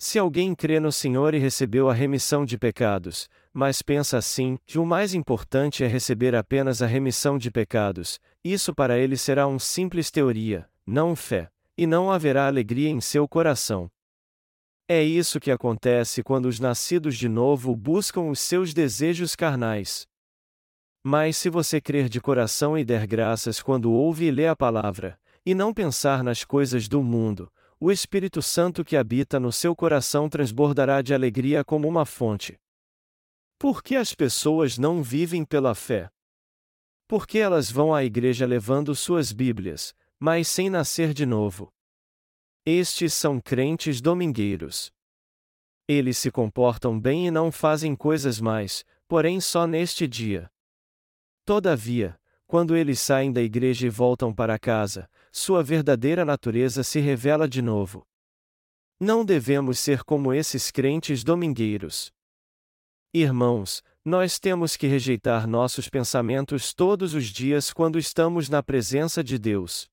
Se 0.03 0.17
alguém 0.17 0.55
crê 0.55 0.79
no 0.79 0.91
Senhor 0.91 1.35
e 1.35 1.37
recebeu 1.37 1.87
a 1.87 1.93
remissão 1.93 2.43
de 2.43 2.57
pecados, 2.57 3.29
mas 3.53 3.83
pensa 3.83 4.17
assim, 4.17 4.57
que 4.65 4.79
o 4.79 4.85
mais 4.85 5.13
importante 5.13 5.83
é 5.83 5.87
receber 5.87 6.33
apenas 6.33 6.81
a 6.81 6.87
remissão 6.87 7.37
de 7.37 7.51
pecados, 7.51 8.19
isso 8.43 8.73
para 8.73 8.97
ele 8.97 9.15
será 9.15 9.45
um 9.45 9.59
simples 9.59 10.09
teoria, 10.09 10.67
não 10.87 11.15
fé, 11.15 11.51
e 11.77 11.85
não 11.85 12.09
haverá 12.09 12.47
alegria 12.47 12.89
em 12.89 12.99
seu 12.99 13.27
coração. 13.27 13.91
É 14.87 15.03
isso 15.03 15.39
que 15.39 15.51
acontece 15.51 16.23
quando 16.23 16.47
os 16.47 16.59
nascidos 16.59 17.15
de 17.15 17.29
novo 17.29 17.75
buscam 17.75 18.21
os 18.21 18.39
seus 18.39 18.73
desejos 18.73 19.35
carnais. 19.35 20.07
Mas 21.03 21.37
se 21.37 21.47
você 21.47 21.79
crer 21.79 22.09
de 22.09 22.19
coração 22.19 22.75
e 22.75 22.83
der 22.83 23.05
graças 23.05 23.61
quando 23.61 23.91
ouve 23.91 24.25
e 24.25 24.31
lê 24.31 24.47
a 24.47 24.55
palavra, 24.55 25.15
e 25.45 25.53
não 25.53 25.71
pensar 25.71 26.23
nas 26.23 26.43
coisas 26.43 26.87
do 26.87 27.03
mundo, 27.03 27.51
o 27.83 27.91
Espírito 27.91 28.43
Santo 28.43 28.85
que 28.85 28.95
habita 28.95 29.39
no 29.39 29.51
seu 29.51 29.75
coração 29.75 30.29
transbordará 30.29 31.01
de 31.01 31.15
alegria 31.15 31.65
como 31.65 31.87
uma 31.87 32.05
fonte. 32.05 32.55
Por 33.57 33.81
que 33.81 33.95
as 33.95 34.13
pessoas 34.13 34.77
não 34.77 35.01
vivem 35.01 35.43
pela 35.43 35.73
fé? 35.73 36.07
Porque 37.07 37.39
elas 37.39 37.71
vão 37.71 37.91
à 37.91 38.03
igreja 38.03 38.45
levando 38.45 38.95
suas 38.95 39.31
Bíblias, 39.31 39.95
mas 40.19 40.47
sem 40.47 40.69
nascer 40.69 41.11
de 41.11 41.25
novo. 41.25 41.73
Estes 42.63 43.15
são 43.15 43.41
crentes 43.41 43.99
domingueiros. 43.99 44.93
Eles 45.87 46.19
se 46.19 46.29
comportam 46.29 46.99
bem 46.99 47.25
e 47.25 47.31
não 47.31 47.51
fazem 47.51 47.95
coisas 47.95 48.39
mais, 48.39 48.85
porém 49.07 49.41
só 49.41 49.65
neste 49.65 50.07
dia. 50.07 50.51
Todavia, 51.43 52.15
quando 52.45 52.77
eles 52.77 52.99
saem 52.99 53.33
da 53.33 53.41
igreja 53.41 53.87
e 53.87 53.89
voltam 53.89 54.31
para 54.31 54.59
casa, 54.59 55.09
sua 55.31 55.63
verdadeira 55.63 56.25
natureza 56.25 56.83
se 56.83 56.99
revela 56.99 57.47
de 57.47 57.61
novo. 57.61 58.05
Não 58.99 59.25
devemos 59.25 59.79
ser 59.79 60.03
como 60.03 60.33
esses 60.33 60.69
crentes 60.69 61.23
domingueiros. 61.23 62.11
Irmãos, 63.13 63.81
nós 64.05 64.39
temos 64.39 64.75
que 64.75 64.87
rejeitar 64.87 65.47
nossos 65.47 65.89
pensamentos 65.89 66.73
todos 66.73 67.13
os 67.13 67.25
dias 67.25 67.71
quando 67.71 67.97
estamos 67.97 68.49
na 68.49 68.61
presença 68.61 69.23
de 69.23 69.37
Deus. 69.37 69.89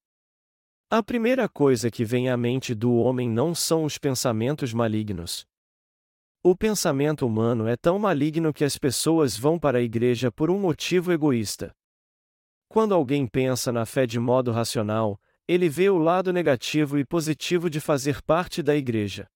A 0.90 1.02
primeira 1.02 1.48
coisa 1.48 1.90
que 1.90 2.04
vem 2.04 2.30
à 2.30 2.36
mente 2.36 2.74
do 2.74 2.94
homem 2.94 3.28
não 3.28 3.54
são 3.54 3.84
os 3.84 3.98
pensamentos 3.98 4.72
malignos. 4.72 5.46
O 6.42 6.56
pensamento 6.56 7.26
humano 7.26 7.66
é 7.66 7.76
tão 7.76 7.98
maligno 7.98 8.54
que 8.54 8.64
as 8.64 8.78
pessoas 8.78 9.36
vão 9.36 9.58
para 9.58 9.78
a 9.78 9.82
igreja 9.82 10.32
por 10.32 10.50
um 10.50 10.58
motivo 10.58 11.12
egoísta. 11.12 11.74
Quando 12.68 12.94
alguém 12.94 13.26
pensa 13.26 13.72
na 13.72 13.84
fé 13.84 14.06
de 14.06 14.18
modo 14.18 14.52
racional, 14.52 15.20
ele 15.48 15.68
vê 15.68 15.88
o 15.88 15.98
lado 15.98 16.32
negativo 16.32 16.98
e 16.98 17.04
positivo 17.04 17.70
de 17.70 17.80
fazer 17.80 18.22
parte 18.22 18.62
da 18.62 18.76
igreja. 18.76 19.26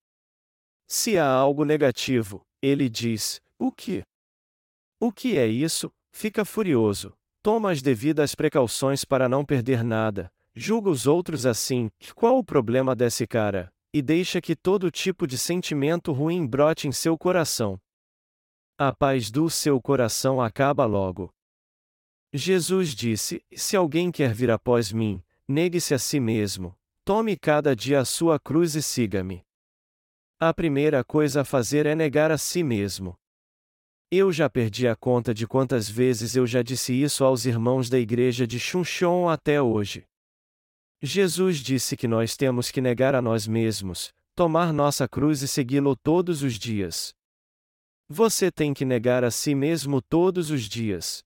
Se 0.87 1.19
há 1.19 1.27
algo 1.27 1.65
negativo, 1.65 2.43
ele 2.61 2.89
diz: 2.89 3.41
O 3.59 3.73
que? 3.73 4.05
O 5.01 5.11
que 5.11 5.39
é 5.39 5.47
isso? 5.47 5.91
Fica 6.13 6.45
furioso, 6.45 7.13
toma 7.43 7.73
as 7.73 7.81
devidas 7.81 8.35
precauções 8.35 9.05
para 9.05 9.29
não 9.29 9.45
perder 9.45 9.83
nada, 9.83 10.31
Julga 10.55 10.91
os 10.91 11.07
outros 11.07 11.47
assim, 11.47 11.91
qual 12.15 12.37
o 12.37 12.45
problema 12.45 12.95
desse 12.95 13.27
cara? 13.27 13.73
E 13.93 14.03
deixa 14.03 14.39
que 14.39 14.55
todo 14.55 14.91
tipo 14.91 15.27
de 15.27 15.39
sentimento 15.39 16.13
ruim 16.13 16.47
brote 16.47 16.87
em 16.87 16.93
seu 16.93 17.17
coração. 17.17 17.81
A 18.79 18.95
paz 18.95 19.31
do 19.31 19.49
seu 19.49 19.81
coração 19.81 20.43
acaba 20.43 20.85
logo. 20.85 21.31
Jesus 22.35 22.95
disse: 22.95 23.43
Se 23.55 23.77
alguém 23.77 24.11
quer 24.11 24.35
vir 24.35 24.51
após 24.51 24.93
mim, 24.93 25.23
negue-se 25.53 25.93
a 25.93 25.99
si 25.99 26.19
mesmo, 26.19 26.75
tome 27.05 27.37
cada 27.37 27.77
dia 27.77 28.01
a 28.01 28.05
sua 28.05 28.41
cruz 28.41 28.75
e 28.75 28.83
siga-me. 28.83 29.45
A 30.41 30.53
primeira 30.53 31.05
coisa 31.05 31.43
a 31.43 31.45
fazer 31.45 31.85
é 31.85 31.95
negar 31.95 32.31
a 32.31 32.39
si 32.39 32.65
mesmo. 32.65 33.15
Eu 34.11 34.33
já 34.33 34.49
perdi 34.49 34.89
a 34.89 34.97
conta 34.97 35.33
de 35.33 35.47
quantas 35.47 35.89
vezes 35.89 36.35
eu 36.35 36.47
já 36.47 36.63
disse 36.63 36.93
isso 36.93 37.23
aos 37.23 37.45
irmãos 37.45 37.89
da 37.89 37.99
igreja 37.99 38.47
de 38.47 38.59
Chunchon 38.59 39.29
até 39.29 39.61
hoje. 39.61 40.05
Jesus 41.03 41.59
disse 41.59 41.97
que 41.97 42.09
nós 42.09 42.37
temos 42.37 42.71
que 42.71 42.81
negar 42.81 43.15
a 43.15 43.23
nós 43.23 43.47
mesmos, 43.47 44.13
tomar 44.35 44.73
nossa 44.73 45.07
cruz 45.07 45.43
e 45.43 45.49
segui-lo 45.49 45.95
todos 45.97 46.43
os 46.43 46.55
dias. 46.55 47.15
Você 48.09 48.51
tem 48.51 48.73
que 48.73 48.85
negar 48.85 49.23
a 49.23 49.31
si 49.31 49.55
mesmo 49.55 50.01
todos 50.01 50.51
os 50.51 50.63
dias. 50.63 51.23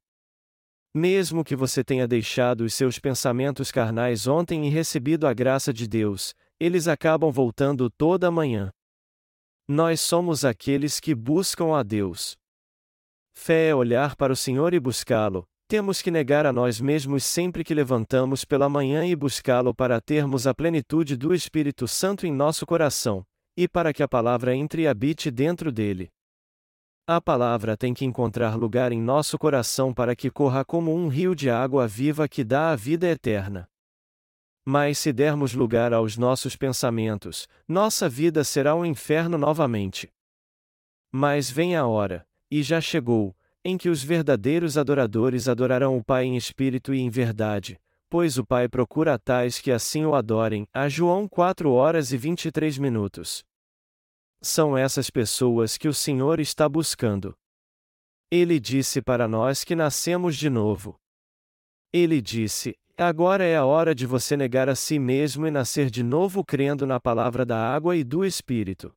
Mesmo 0.98 1.44
que 1.44 1.54
você 1.54 1.84
tenha 1.84 2.08
deixado 2.08 2.62
os 2.62 2.72
seus 2.72 2.98
pensamentos 2.98 3.70
carnais 3.70 4.26
ontem 4.26 4.66
e 4.66 4.70
recebido 4.70 5.26
a 5.26 5.34
graça 5.34 5.70
de 5.70 5.86
Deus, 5.86 6.32
eles 6.58 6.88
acabam 6.88 7.30
voltando 7.30 7.90
toda 7.90 8.30
manhã. 8.30 8.70
Nós 9.68 10.00
somos 10.00 10.42
aqueles 10.42 10.98
que 10.98 11.14
buscam 11.14 11.76
a 11.76 11.82
Deus. 11.82 12.34
Fé 13.36 13.68
é 13.68 13.74
olhar 13.74 14.16
para 14.16 14.32
o 14.32 14.36
Senhor 14.36 14.72
e 14.72 14.80
buscá-lo, 14.80 15.44
temos 15.68 16.00
que 16.00 16.10
negar 16.10 16.46
a 16.46 16.52
nós 16.52 16.80
mesmos 16.80 17.24
sempre 17.24 17.62
que 17.62 17.74
levantamos 17.74 18.46
pela 18.46 18.66
manhã 18.66 19.04
e 19.04 19.14
buscá-lo 19.14 19.74
para 19.74 20.00
termos 20.00 20.46
a 20.46 20.54
plenitude 20.54 21.14
do 21.14 21.34
Espírito 21.34 21.86
Santo 21.86 22.26
em 22.26 22.32
nosso 22.32 22.64
coração, 22.64 23.22
e 23.54 23.68
para 23.68 23.92
que 23.92 24.02
a 24.02 24.08
palavra 24.08 24.56
entre 24.56 24.84
e 24.84 24.88
habite 24.88 25.30
dentro 25.30 25.70
dele. 25.70 26.08
A 27.08 27.20
palavra 27.20 27.76
tem 27.76 27.94
que 27.94 28.04
encontrar 28.04 28.56
lugar 28.56 28.90
em 28.90 29.00
nosso 29.00 29.38
coração 29.38 29.94
para 29.94 30.16
que 30.16 30.28
corra 30.28 30.64
como 30.64 30.92
um 30.92 31.06
rio 31.06 31.36
de 31.36 31.48
água 31.48 31.86
viva 31.86 32.26
que 32.26 32.42
dá 32.42 32.72
a 32.72 32.76
vida 32.76 33.06
eterna. 33.06 33.68
Mas 34.64 34.98
se 34.98 35.12
dermos 35.12 35.54
lugar 35.54 35.92
aos 35.92 36.16
nossos 36.16 36.56
pensamentos, 36.56 37.46
nossa 37.68 38.08
vida 38.08 38.42
será 38.42 38.74
um 38.74 38.84
inferno 38.84 39.38
novamente. 39.38 40.12
Mas 41.12 41.48
vem 41.48 41.76
a 41.76 41.86
hora, 41.86 42.26
e 42.50 42.60
já 42.60 42.80
chegou, 42.80 43.36
em 43.64 43.78
que 43.78 43.88
os 43.88 44.02
verdadeiros 44.02 44.76
adoradores 44.76 45.48
adorarão 45.48 45.96
o 45.96 46.02
Pai 46.02 46.24
em 46.24 46.36
espírito 46.36 46.92
e 46.92 46.98
em 46.98 47.08
verdade, 47.08 47.78
pois 48.10 48.36
o 48.36 48.44
Pai 48.44 48.68
procura 48.68 49.16
tais 49.16 49.60
que 49.60 49.70
assim 49.70 50.04
o 50.04 50.16
adorem. 50.16 50.66
A 50.74 50.88
João 50.88 51.28
4 51.28 51.70
horas 51.70 52.12
e 52.12 52.16
23 52.16 52.78
minutos. 52.78 53.44
São 54.46 54.78
essas 54.78 55.10
pessoas 55.10 55.76
que 55.76 55.88
o 55.88 55.92
Senhor 55.92 56.38
está 56.38 56.68
buscando. 56.68 57.36
Ele 58.30 58.60
disse 58.60 59.02
para 59.02 59.26
nós 59.26 59.64
que 59.64 59.74
nascemos 59.74 60.36
de 60.36 60.48
novo. 60.48 60.94
Ele 61.92 62.22
disse: 62.22 62.78
Agora 62.96 63.42
é 63.42 63.56
a 63.56 63.64
hora 63.64 63.92
de 63.92 64.06
você 64.06 64.36
negar 64.36 64.68
a 64.68 64.76
si 64.76 65.00
mesmo 65.00 65.48
e 65.48 65.50
nascer 65.50 65.90
de 65.90 66.04
novo 66.04 66.44
crendo 66.44 66.86
na 66.86 67.00
palavra 67.00 67.44
da 67.44 67.58
água 67.58 67.96
e 67.96 68.04
do 68.04 68.24
Espírito. 68.24 68.94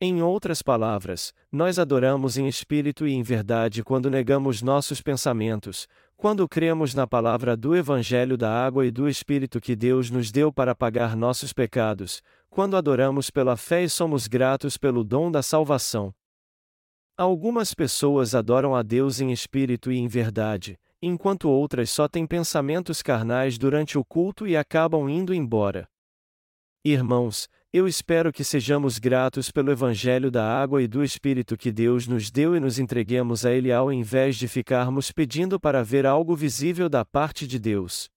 Em 0.00 0.22
outras 0.22 0.62
palavras, 0.62 1.32
nós 1.52 1.78
adoramos 1.78 2.36
em 2.36 2.46
espírito 2.46 3.06
e 3.06 3.12
em 3.12 3.22
verdade 3.22 3.82
quando 3.82 4.10
negamos 4.10 4.60
nossos 4.60 5.00
pensamentos, 5.00 5.86
quando 6.18 6.46
cremos 6.46 6.94
na 6.94 7.06
palavra 7.06 7.56
do 7.56 7.74
Evangelho 7.74 8.36
da 8.36 8.50
água 8.50 8.86
e 8.86 8.90
do 8.90 9.08
Espírito 9.08 9.58
que 9.60 9.76
Deus 9.76 10.10
nos 10.10 10.30
deu 10.30 10.52
para 10.52 10.74
pagar 10.74 11.14
nossos 11.16 11.52
pecados, 11.52 12.22
quando 12.56 12.74
adoramos 12.74 13.28
pela 13.28 13.54
fé 13.54 13.84
e 13.84 13.88
somos 13.90 14.26
gratos 14.26 14.78
pelo 14.78 15.04
dom 15.04 15.30
da 15.30 15.42
salvação. 15.42 16.10
Algumas 17.14 17.74
pessoas 17.74 18.34
adoram 18.34 18.74
a 18.74 18.82
Deus 18.82 19.20
em 19.20 19.30
espírito 19.30 19.92
e 19.92 19.98
em 19.98 20.08
verdade, 20.08 20.80
enquanto 21.02 21.50
outras 21.50 21.90
só 21.90 22.08
têm 22.08 22.26
pensamentos 22.26 23.02
carnais 23.02 23.58
durante 23.58 23.98
o 23.98 24.04
culto 24.06 24.46
e 24.46 24.56
acabam 24.56 25.06
indo 25.06 25.34
embora. 25.34 25.86
Irmãos, 26.82 27.46
eu 27.74 27.86
espero 27.86 28.32
que 28.32 28.42
sejamos 28.42 28.98
gratos 28.98 29.50
pelo 29.50 29.70
Evangelho 29.70 30.30
da 30.30 30.50
água 30.50 30.82
e 30.82 30.88
do 30.88 31.04
Espírito 31.04 31.58
que 31.58 31.70
Deus 31.70 32.06
nos 32.06 32.30
deu 32.30 32.56
e 32.56 32.60
nos 32.60 32.78
entreguemos 32.78 33.44
a 33.44 33.52
Ele 33.52 33.70
ao 33.70 33.92
invés 33.92 34.34
de 34.34 34.48
ficarmos 34.48 35.12
pedindo 35.12 35.60
para 35.60 35.84
ver 35.84 36.06
algo 36.06 36.34
visível 36.34 36.88
da 36.88 37.04
parte 37.04 37.46
de 37.46 37.58
Deus. 37.58 38.08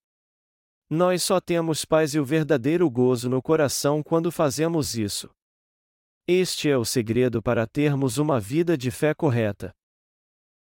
Nós 0.90 1.22
só 1.22 1.40
temos 1.40 1.86
paz 1.86 2.16
e 2.16 2.20
o 2.20 2.26
verdadeiro 2.26 2.90
gozo 2.90 3.30
no 3.30 3.44
coração 3.44 4.02
quando 4.02 4.32
fazemos 4.32 4.98
isso. 4.98 5.30
Este 6.28 6.68
é 6.68 6.76
o 6.76 6.84
segredo 6.84 7.44
para 7.44 7.68
termos 7.68 8.18
uma 8.18 8.40
vida 8.40 8.76
de 8.76 8.90
fé 8.90 9.14
correta. 9.14 9.72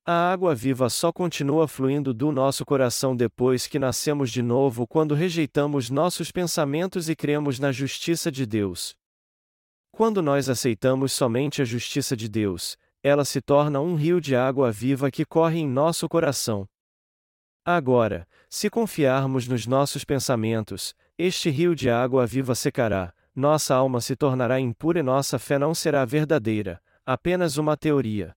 A 0.07 0.33
água 0.33 0.55
viva 0.55 0.89
só 0.89 1.13
continua 1.13 1.67
fluindo 1.67 2.15
do 2.15 2.31
nosso 2.31 2.65
coração 2.65 3.17
depois 3.17 3.67
que 3.67 3.81
nascemos 3.81 4.31
de 4.31 4.43
novo 4.43 4.87
quando 4.87 5.15
rejeitamos 5.15 5.91
nossos 5.91 6.31
pensamentos 6.31 7.09
e 7.09 7.17
cremos 7.17 7.59
na 7.59 7.73
justiça 7.73 8.31
de 8.31 8.47
Deus. 8.47 8.95
Quando 9.91 10.23
nós 10.23 10.49
aceitamos 10.49 11.13
somente 11.13 11.63
a 11.63 11.65
justiça 11.65 12.17
de 12.17 12.29
Deus, 12.29 12.77
ela 13.03 13.25
se 13.25 13.41
torna 13.41 13.81
um 13.81 13.97
rio 13.97 14.21
de 14.21 14.37
água 14.37 14.71
viva 14.71 15.11
que 15.11 15.25
corre 15.25 15.59
em 15.59 15.69
nosso 15.69 16.09
coração. 16.09 16.69
Agora, 17.65 18.27
se 18.51 18.69
confiarmos 18.69 19.47
nos 19.47 19.67
nossos 19.67 20.05
pensamentos, 20.05 20.95
este 21.17 21.49
rio 21.49 21.77
de 21.77 21.89
água 21.89 22.27
viva 22.27 22.55
secará, 22.57 23.15
nossa 23.35 23.75
alma 23.75 24.01
se 24.01 24.17
tornará 24.17 24.59
impura 24.59 24.99
e 24.99 25.03
nossa 25.03 25.39
fé 25.39 25.59
não 25.59 25.73
será 25.75 26.05
verdadeira, 26.05 26.83
apenas 27.07 27.57
uma 27.57 27.77
teoria. 27.77 28.35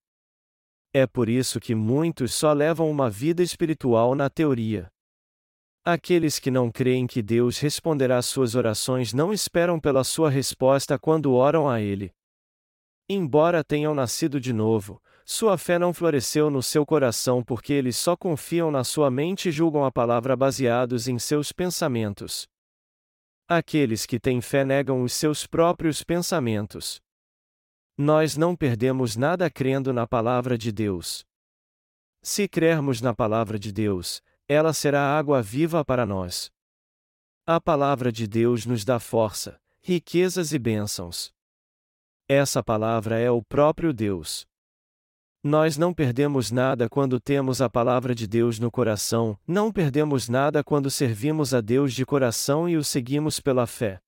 É 0.94 1.08
por 1.08 1.28
isso 1.28 1.60
que 1.60 1.74
muitos 1.74 2.34
só 2.34 2.54
levam 2.54 2.90
uma 2.90 3.10
vida 3.10 3.42
espiritual 3.42 4.14
na 4.14 4.30
teoria. 4.30 4.90
Aqueles 5.84 6.40
que 6.40 6.50
não 6.50 6.72
creem 6.72 7.06
que 7.06 7.22
Deus 7.22 7.58
responderá 7.58 8.22
suas 8.22 8.56
orações 8.56 9.12
não 9.12 9.34
esperam 9.34 9.80
pela 9.80 10.04
sua 10.04 10.30
resposta 10.30 10.98
quando 10.98 11.34
oram 11.34 11.68
a 11.68 11.82
Ele. 11.82 12.12
Embora 13.10 13.64
tenham 13.64 13.94
nascido 13.94 14.40
de 14.40 14.54
novo, 14.54 15.02
sua 15.28 15.58
fé 15.58 15.80
não 15.80 15.92
floresceu 15.92 16.52
no 16.52 16.62
seu 16.62 16.86
coração 16.86 17.44
porque 17.44 17.74
eles 17.74 17.98
só 17.98 18.16
confiam 18.16 18.70
na 18.70 18.84
sua 18.84 19.10
mente 19.10 19.50
e 19.50 19.52
julgam 19.52 19.84
a 19.84 19.92
palavra 19.92 20.36
baseados 20.36 21.08
em 21.08 21.18
seus 21.18 21.52
pensamentos. 21.52 22.48
Aqueles 23.48 24.06
que 24.06 24.20
têm 24.20 24.40
fé 24.40 24.64
negam 24.64 25.02
os 25.02 25.14
seus 25.14 25.48
próprios 25.48 26.04
pensamentos. 26.04 27.02
Nós 27.98 28.38
não 28.38 28.56
perdemos 28.56 29.16
nada 29.16 29.50
crendo 29.50 29.92
na 29.92 30.06
palavra 30.06 30.58
de 30.58 30.72
Deus. 30.72 31.26
Se 32.22 32.48
crermos 32.48 33.02
na 33.02 33.14
palavra 33.14 33.58
de 33.58 33.72
Deus, 33.72 34.22
ela 34.48 34.74
será 34.74 35.18
água 35.18 35.42
viva 35.42 35.84
para 35.84 36.06
nós. 36.06 36.52
A 37.48 37.60
palavra 37.60 38.12
de 38.12 38.28
Deus 38.28 38.66
nos 38.66 38.86
dá 38.86 39.00
força, 39.00 39.60
riquezas 39.82 40.54
e 40.54 40.60
bênçãos. 40.60 41.34
Essa 42.28 42.64
palavra 42.64 43.20
é 43.20 43.30
o 43.32 43.44
próprio 43.44 43.94
Deus. 43.94 44.46
Nós 45.48 45.78
não 45.78 45.94
perdemos 45.94 46.50
nada 46.50 46.90
quando 46.90 47.20
temos 47.20 47.62
a 47.62 47.70
palavra 47.70 48.16
de 48.16 48.26
Deus 48.26 48.58
no 48.58 48.72
coração, 48.72 49.38
não 49.48 49.72
perdemos 49.72 50.28
nada 50.28 50.64
quando 50.64 50.90
servimos 50.90 51.54
a 51.54 51.62
Deus 51.62 51.94
de 51.94 52.04
coração 52.04 52.68
e 52.68 52.76
o 52.76 52.84
seguimos 52.84 53.40
pela 53.40 53.68
fé. 53.68 54.02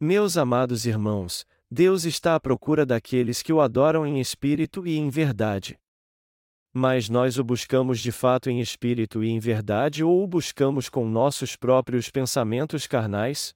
Meus 0.00 0.36
amados 0.36 0.84
irmãos, 0.84 1.46
Deus 1.70 2.04
está 2.04 2.34
à 2.34 2.40
procura 2.40 2.84
daqueles 2.84 3.40
que 3.40 3.52
o 3.52 3.60
adoram 3.60 4.04
em 4.04 4.18
espírito 4.18 4.84
e 4.84 4.96
em 4.96 5.08
verdade. 5.08 5.78
Mas 6.72 7.08
nós 7.08 7.38
o 7.38 7.44
buscamos 7.44 8.00
de 8.00 8.10
fato 8.10 8.50
em 8.50 8.58
espírito 8.58 9.22
e 9.22 9.28
em 9.28 9.38
verdade 9.38 10.02
ou 10.02 10.24
o 10.24 10.26
buscamos 10.26 10.88
com 10.88 11.08
nossos 11.08 11.54
próprios 11.54 12.10
pensamentos 12.10 12.88
carnais? 12.88 13.54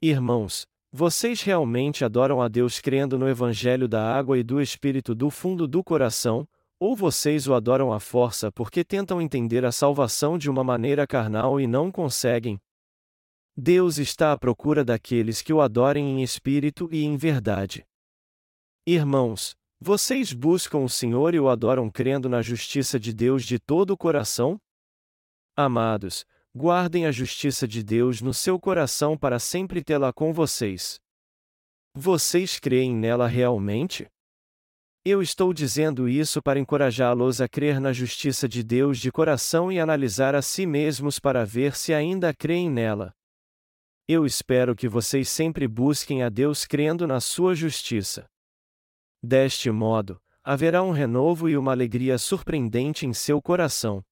Irmãos, 0.00 0.66
vocês 0.92 1.40
realmente 1.40 2.04
adoram 2.04 2.42
a 2.42 2.48
Deus 2.48 2.78
crendo 2.78 3.18
no 3.18 3.26
Evangelho 3.26 3.88
da 3.88 4.14
água 4.14 4.38
e 4.38 4.42
do 4.42 4.60
Espírito 4.60 5.14
do 5.14 5.30
fundo 5.30 5.66
do 5.66 5.82
coração, 5.82 6.46
ou 6.78 6.94
vocês 6.94 7.48
o 7.48 7.54
adoram 7.54 7.92
à 7.92 7.98
força 7.98 8.52
porque 8.52 8.84
tentam 8.84 9.22
entender 9.22 9.64
a 9.64 9.72
salvação 9.72 10.36
de 10.36 10.50
uma 10.50 10.62
maneira 10.62 11.06
carnal 11.06 11.58
e 11.58 11.66
não 11.66 11.90
conseguem? 11.90 12.60
Deus 13.56 13.96
está 13.96 14.32
à 14.32 14.38
procura 14.38 14.84
daqueles 14.84 15.40
que 15.40 15.52
o 15.52 15.62
adorem 15.62 16.04
em 16.04 16.22
espírito 16.22 16.88
e 16.92 17.04
em 17.04 17.16
verdade. 17.16 17.86
Irmãos, 18.86 19.56
vocês 19.80 20.32
buscam 20.32 20.78
o 20.78 20.88
Senhor 20.88 21.34
e 21.34 21.40
o 21.40 21.48
adoram 21.48 21.88
crendo 21.88 22.28
na 22.28 22.42
justiça 22.42 23.00
de 23.00 23.14
Deus 23.14 23.44
de 23.44 23.58
todo 23.58 23.92
o 23.92 23.96
coração? 23.96 24.60
Amados, 25.56 26.26
guardem 26.54 27.06
a 27.06 27.10
justiça 27.10 27.66
de 27.66 27.82
Deus 27.82 28.20
no 28.20 28.34
seu 28.34 28.60
coração 28.60 29.16
para 29.16 29.38
sempre 29.38 29.82
tê-la 29.82 30.12
com 30.12 30.32
vocês. 30.32 31.00
Vocês 31.94 32.58
creem 32.58 32.94
nela 32.94 33.26
realmente? 33.26 34.06
Eu 35.04 35.20
estou 35.20 35.52
dizendo 35.52 36.08
isso 36.08 36.42
para 36.42 36.60
encorajá-los 36.60 37.40
a 37.40 37.48
crer 37.48 37.80
na 37.80 37.92
justiça 37.92 38.48
de 38.48 38.62
Deus 38.62 38.98
de 38.98 39.10
coração 39.10 39.72
e 39.72 39.80
analisar 39.80 40.34
a 40.34 40.42
si 40.42 40.64
mesmos 40.64 41.18
para 41.18 41.44
ver 41.44 41.74
se 41.74 41.92
ainda 41.92 42.32
creem 42.34 42.70
nela. 42.70 43.12
Eu 44.06 44.26
espero 44.26 44.76
que 44.76 44.88
vocês 44.88 45.28
sempre 45.28 45.66
busquem 45.66 46.22
a 46.22 46.28
Deus 46.28 46.64
crendo 46.66 47.06
na 47.06 47.18
sua 47.18 47.54
justiça. 47.54 48.26
Deste 49.22 49.70
modo, 49.70 50.20
haverá 50.44 50.82
um 50.82 50.90
renovo 50.90 51.48
e 51.48 51.56
uma 51.56 51.72
alegria 51.72 52.18
surpreendente 52.18 53.06
em 53.06 53.12
seu 53.12 53.40
coração. 53.40 54.04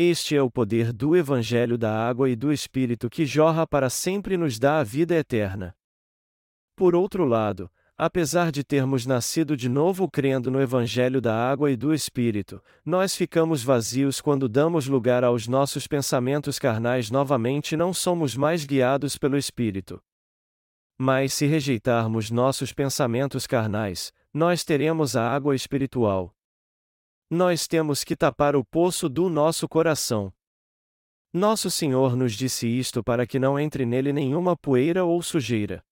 Este 0.00 0.36
é 0.36 0.40
o 0.40 0.48
poder 0.48 0.92
do 0.92 1.16
Evangelho 1.16 1.76
da 1.76 1.92
Água 1.92 2.30
e 2.30 2.36
do 2.36 2.52
Espírito 2.52 3.10
que 3.10 3.26
jorra 3.26 3.66
para 3.66 3.90
sempre 3.90 4.34
e 4.34 4.36
nos 4.38 4.56
dá 4.56 4.78
a 4.78 4.84
vida 4.84 5.12
eterna. 5.16 5.74
Por 6.76 6.94
outro 6.94 7.24
lado, 7.24 7.68
Apesar 8.00 8.52
de 8.52 8.62
termos 8.62 9.04
nascido 9.06 9.56
de 9.56 9.68
novo 9.68 10.08
crendo 10.08 10.52
no 10.52 10.62
Evangelho 10.62 11.20
da 11.20 11.34
água 11.34 11.68
e 11.68 11.76
do 11.76 11.92
Espírito, 11.92 12.62
nós 12.84 13.16
ficamos 13.16 13.64
vazios 13.64 14.20
quando 14.20 14.48
damos 14.48 14.86
lugar 14.86 15.24
aos 15.24 15.48
nossos 15.48 15.88
pensamentos 15.88 16.60
carnais 16.60 17.10
novamente 17.10 17.72
e 17.72 17.76
não 17.76 17.92
somos 17.92 18.36
mais 18.36 18.64
guiados 18.64 19.18
pelo 19.18 19.36
Espírito. 19.36 20.00
Mas 20.96 21.34
se 21.34 21.46
rejeitarmos 21.46 22.30
nossos 22.30 22.72
pensamentos 22.72 23.48
carnais, 23.48 24.12
nós 24.32 24.62
teremos 24.62 25.16
a 25.16 25.28
água 25.28 25.56
espiritual. 25.56 26.37
Nós 27.30 27.66
temos 27.66 28.04
que 28.04 28.16
tapar 28.16 28.56
o 28.56 28.64
poço 28.64 29.06
do 29.06 29.28
nosso 29.28 29.68
coração. 29.68 30.32
Nosso 31.30 31.70
Senhor 31.70 32.16
nos 32.16 32.32
disse 32.32 32.66
isto 32.66 33.04
para 33.04 33.26
que 33.26 33.38
não 33.38 33.60
entre 33.60 33.84
nele 33.84 34.14
nenhuma 34.14 34.56
poeira 34.56 35.04
ou 35.04 35.22
sujeira. 35.22 35.84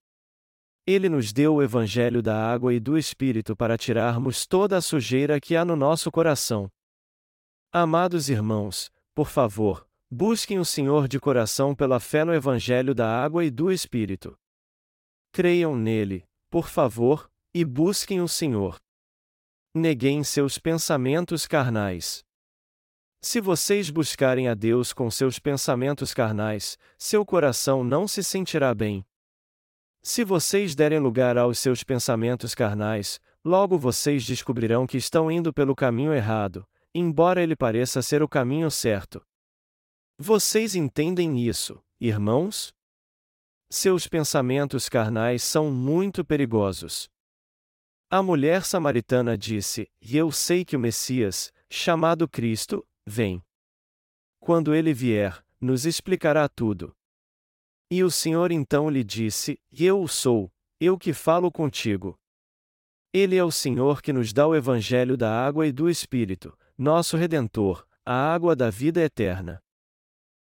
Ele 0.86 1.10
nos 1.10 1.34
deu 1.34 1.56
o 1.56 1.62
Evangelho 1.62 2.22
da 2.22 2.50
água 2.50 2.72
e 2.72 2.80
do 2.80 2.96
Espírito 2.96 3.54
para 3.54 3.76
tirarmos 3.76 4.46
toda 4.46 4.78
a 4.78 4.80
sujeira 4.80 5.38
que 5.38 5.54
há 5.54 5.62
no 5.62 5.76
nosso 5.76 6.10
coração. 6.10 6.70
Amados 7.70 8.30
irmãos, 8.30 8.90
por 9.14 9.28
favor, 9.28 9.86
busquem 10.10 10.58
o 10.58 10.64
Senhor 10.64 11.06
de 11.06 11.20
coração 11.20 11.74
pela 11.74 12.00
fé 12.00 12.24
no 12.24 12.32
Evangelho 12.32 12.94
da 12.94 13.22
água 13.22 13.44
e 13.44 13.50
do 13.50 13.70
Espírito. 13.70 14.38
Creiam 15.32 15.76
nele, 15.76 16.24
por 16.48 16.66
favor, 16.66 17.30
e 17.52 17.62
busquem 17.62 18.22
o 18.22 18.28
Senhor. 18.28 18.78
Neguem 19.78 20.24
seus 20.24 20.56
pensamentos 20.56 21.46
carnais. 21.46 22.24
Se 23.20 23.42
vocês 23.42 23.90
buscarem 23.90 24.48
a 24.48 24.54
Deus 24.54 24.90
com 24.90 25.10
seus 25.10 25.38
pensamentos 25.38 26.14
carnais, 26.14 26.78
seu 26.96 27.26
coração 27.26 27.84
não 27.84 28.08
se 28.08 28.24
sentirá 28.24 28.74
bem. 28.74 29.04
Se 30.02 30.24
vocês 30.24 30.74
derem 30.74 30.98
lugar 30.98 31.36
aos 31.36 31.58
seus 31.58 31.84
pensamentos 31.84 32.54
carnais, 32.54 33.20
logo 33.44 33.76
vocês 33.76 34.24
descobrirão 34.24 34.86
que 34.86 34.96
estão 34.96 35.30
indo 35.30 35.52
pelo 35.52 35.76
caminho 35.76 36.14
errado, 36.14 36.66
embora 36.94 37.42
ele 37.42 37.54
pareça 37.54 38.00
ser 38.00 38.22
o 38.22 38.28
caminho 38.28 38.70
certo. 38.70 39.22
Vocês 40.18 40.74
entendem 40.74 41.38
isso, 41.46 41.84
irmãos? 42.00 42.72
Seus 43.68 44.08
pensamentos 44.08 44.88
carnais 44.88 45.42
são 45.42 45.70
muito 45.70 46.24
perigosos. 46.24 47.10
A 48.08 48.22
mulher 48.22 48.64
samaritana 48.64 49.36
disse: 49.36 49.90
E 50.00 50.16
eu 50.16 50.30
sei 50.30 50.64
que 50.64 50.76
o 50.76 50.78
Messias, 50.78 51.52
chamado 51.68 52.28
Cristo, 52.28 52.86
vem. 53.04 53.42
Quando 54.38 54.72
ele 54.72 54.94
vier, 54.94 55.44
nos 55.60 55.84
explicará 55.84 56.48
tudo. 56.48 56.94
E 57.90 58.04
o 58.04 58.10
Senhor 58.10 58.52
então 58.52 58.88
lhe 58.88 59.02
disse: 59.02 59.60
Eu 59.72 60.00
o 60.00 60.06
sou, 60.06 60.52
eu 60.80 60.96
que 60.96 61.12
falo 61.12 61.50
contigo. 61.50 62.16
Ele 63.12 63.34
é 63.34 63.42
o 63.42 63.50
Senhor 63.50 64.00
que 64.00 64.12
nos 64.12 64.32
dá 64.32 64.46
o 64.46 64.54
Evangelho 64.54 65.16
da 65.16 65.44
água 65.44 65.66
e 65.66 65.72
do 65.72 65.90
Espírito, 65.90 66.56
nosso 66.78 67.16
Redentor, 67.16 67.84
a 68.04 68.14
água 68.14 68.54
da 68.54 68.70
vida 68.70 69.00
eterna. 69.00 69.60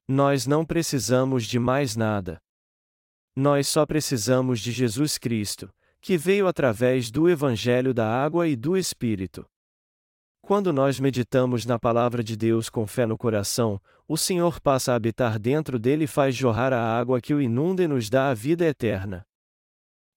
Nós 0.06 0.46
não 0.46 0.64
precisamos 0.64 1.46
de 1.46 1.58
mais 1.58 1.96
nada. 1.96 2.38
Nós 3.34 3.66
só 3.66 3.86
precisamos 3.86 4.60
de 4.60 4.72
Jesus 4.72 5.16
Cristo, 5.16 5.72
que 6.00 6.16
veio 6.16 6.46
através 6.46 7.10
do 7.10 7.28
Evangelho 7.28 7.92
da 7.92 8.06
água 8.06 8.46
e 8.48 8.54
do 8.54 8.76
Espírito. 8.76 9.46
Quando 10.40 10.72
nós 10.72 11.00
meditamos 11.00 11.66
na 11.66 11.78
palavra 11.78 12.22
de 12.22 12.36
Deus 12.36 12.70
com 12.70 12.86
fé 12.86 13.04
no 13.04 13.18
coração, 13.18 13.80
o 14.06 14.16
Senhor 14.16 14.60
passa 14.60 14.92
a 14.92 14.94
habitar 14.94 15.38
dentro 15.38 15.78
dele 15.78 16.04
e 16.04 16.06
faz 16.06 16.36
jorrar 16.36 16.72
a 16.72 16.80
água 16.80 17.20
que 17.20 17.34
o 17.34 17.40
inunda 17.42 17.82
e 17.82 17.88
nos 17.88 18.08
dá 18.08 18.30
a 18.30 18.34
vida 18.34 18.64
eterna. 18.64 19.26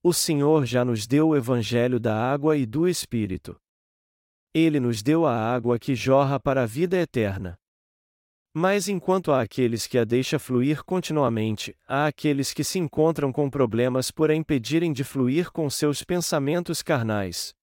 O 0.04 0.14
Senhor 0.14 0.66
já 0.66 0.86
nos 0.86 1.08
deu 1.08 1.30
o 1.30 1.36
Evangelho 1.36 2.00
da 2.00 2.16
água 2.16 2.56
e 2.56 2.66
do 2.66 2.88
Espírito. 2.88 3.60
Ele 4.54 4.80
nos 4.80 5.02
deu 5.02 5.26
a 5.26 5.36
água 5.36 5.78
que 5.80 5.96
jorra 5.96 6.40
para 6.40 6.64
a 6.64 6.66
vida 6.66 6.98
eterna. 6.98 7.58
Mas 8.54 8.88
enquanto 8.88 9.32
há 9.32 9.42
aqueles 9.42 9.86
que 9.86 9.98
a 9.98 10.04
deixa 10.04 10.40
fluir 10.40 10.84
continuamente, 10.84 11.76
há 11.88 12.08
aqueles 12.08 12.52
que 12.52 12.64
se 12.64 12.80
encontram 12.80 13.32
com 13.32 13.50
problemas 13.50 14.10
por 14.10 14.32
a 14.32 14.36
impedirem 14.36 14.92
de 14.92 15.04
fluir 15.04 15.52
com 15.52 15.70
seus 15.70 16.04
pensamentos 16.04 16.82
carnais. 16.82 17.54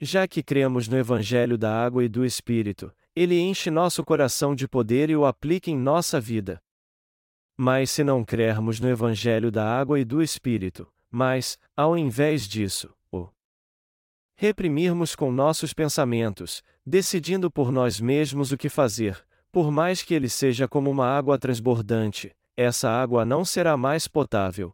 Já 0.00 0.26
que 0.26 0.42
cremos 0.42 0.88
no 0.88 0.96
Evangelho 0.96 1.58
da 1.58 1.84
água 1.84 2.02
e 2.02 2.08
do 2.08 2.24
Espírito, 2.24 2.90
ele 3.14 3.38
enche 3.38 3.70
nosso 3.70 4.02
coração 4.02 4.54
de 4.54 4.66
poder 4.66 5.10
e 5.10 5.16
o 5.16 5.26
aplica 5.26 5.70
em 5.70 5.76
nossa 5.76 6.18
vida. 6.18 6.62
Mas 7.54 7.90
se 7.90 8.02
não 8.02 8.24
crermos 8.24 8.80
no 8.80 8.88
Evangelho 8.88 9.50
da 9.50 9.78
água 9.78 10.00
e 10.00 10.04
do 10.04 10.22
Espírito, 10.22 10.90
mas, 11.10 11.58
ao 11.76 11.98
invés 11.98 12.48
disso, 12.48 12.94
o 13.10 13.28
reprimirmos 14.36 15.14
com 15.14 15.30
nossos 15.30 15.74
pensamentos, 15.74 16.62
decidindo 16.86 17.50
por 17.50 17.70
nós 17.70 18.00
mesmos 18.00 18.52
o 18.52 18.56
que 18.56 18.70
fazer, 18.70 19.22
por 19.52 19.70
mais 19.70 20.02
que 20.02 20.14
ele 20.14 20.28
seja 20.28 20.68
como 20.68 20.90
uma 20.90 21.06
água 21.06 21.38
transbordante, 21.38 22.30
essa 22.56 22.88
água 22.90 23.24
não 23.24 23.44
será 23.44 23.76
mais 23.76 24.06
potável. 24.06 24.72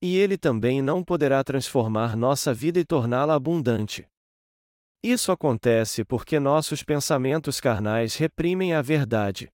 E 0.00 0.16
ele 0.16 0.36
também 0.36 0.82
não 0.82 1.02
poderá 1.02 1.42
transformar 1.44 2.16
nossa 2.16 2.52
vida 2.52 2.78
e 2.78 2.84
torná-la 2.84 3.34
abundante. 3.34 4.06
Isso 5.02 5.32
acontece 5.32 6.04
porque 6.04 6.38
nossos 6.38 6.82
pensamentos 6.82 7.60
carnais 7.60 8.14
reprimem 8.16 8.72
a 8.74 8.82
verdade. 8.82 9.48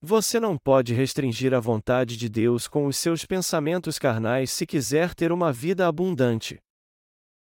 Você 0.00 0.40
não 0.40 0.58
pode 0.58 0.92
restringir 0.92 1.54
a 1.54 1.60
vontade 1.60 2.16
de 2.16 2.28
Deus 2.28 2.66
com 2.66 2.86
os 2.86 2.96
seus 2.96 3.24
pensamentos 3.24 3.98
carnais 3.98 4.50
se 4.50 4.66
quiser 4.66 5.14
ter 5.14 5.30
uma 5.30 5.52
vida 5.52 5.86
abundante. 5.86 6.60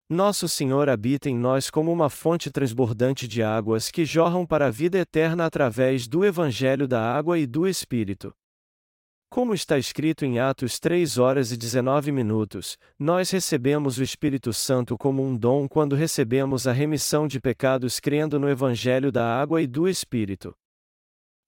Nosso 0.08 0.48
Senhor 0.48 0.88
habita 0.88 1.32
em 1.32 1.36
nós 1.36 1.72
como 1.72 1.92
uma 1.92 2.12
fonte 2.12 2.52
transbordante 2.52 3.28
de 3.28 3.42
águas 3.42 3.90
que 3.90 4.06
jorram 4.06 4.46
para 4.46 4.68
a 4.68 4.70
vida 4.70 5.00
eterna 5.00 5.48
através 5.48 6.08
do 6.08 6.24
Evangelho 6.24 6.88
da 6.88 7.02
Água 7.02 7.40
e 7.40 7.48
do 7.48 7.68
Espírito. 7.68 8.32
Como 9.32 9.52
está 9.52 9.80
escrito 9.80 10.24
em 10.24 10.38
Atos 10.38 10.80
3 10.80 11.18
horas 11.18 11.52
e 11.52 11.58
19 11.58 12.12
minutos, 12.12 12.78
nós 13.00 13.32
recebemos 13.32 13.98
o 13.98 14.04
Espírito 14.04 14.54
Santo 14.54 14.96
como 14.96 15.24
um 15.24 15.36
dom 15.36 15.68
quando 15.68 15.96
recebemos 15.96 16.68
a 16.68 16.72
remissão 16.72 17.28
de 17.28 17.42
pecados 17.42 18.00
crendo 18.00 18.40
no 18.40 18.48
Evangelho 18.48 19.12
da 19.12 19.26
água 19.26 19.60
e 19.60 19.66
do 19.66 19.90
Espírito. 19.90 20.56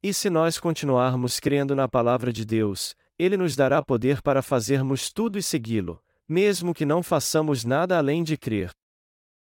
E 0.01 0.11
se 0.11 0.31
nós 0.31 0.59
continuarmos 0.59 1.39
crendo 1.39 1.75
na 1.75 1.87
Palavra 1.87 2.33
de 2.33 2.43
Deus, 2.43 2.95
Ele 3.19 3.37
nos 3.37 3.55
dará 3.55 3.83
poder 3.83 4.19
para 4.23 4.41
fazermos 4.41 5.11
tudo 5.11 5.37
e 5.37 5.43
segui-lo, 5.43 6.01
mesmo 6.27 6.73
que 6.73 6.85
não 6.85 7.01
façamos 7.01 7.63
nada 7.63 7.97
além 7.97 8.23
de 8.23 8.37
crer. 8.37 8.71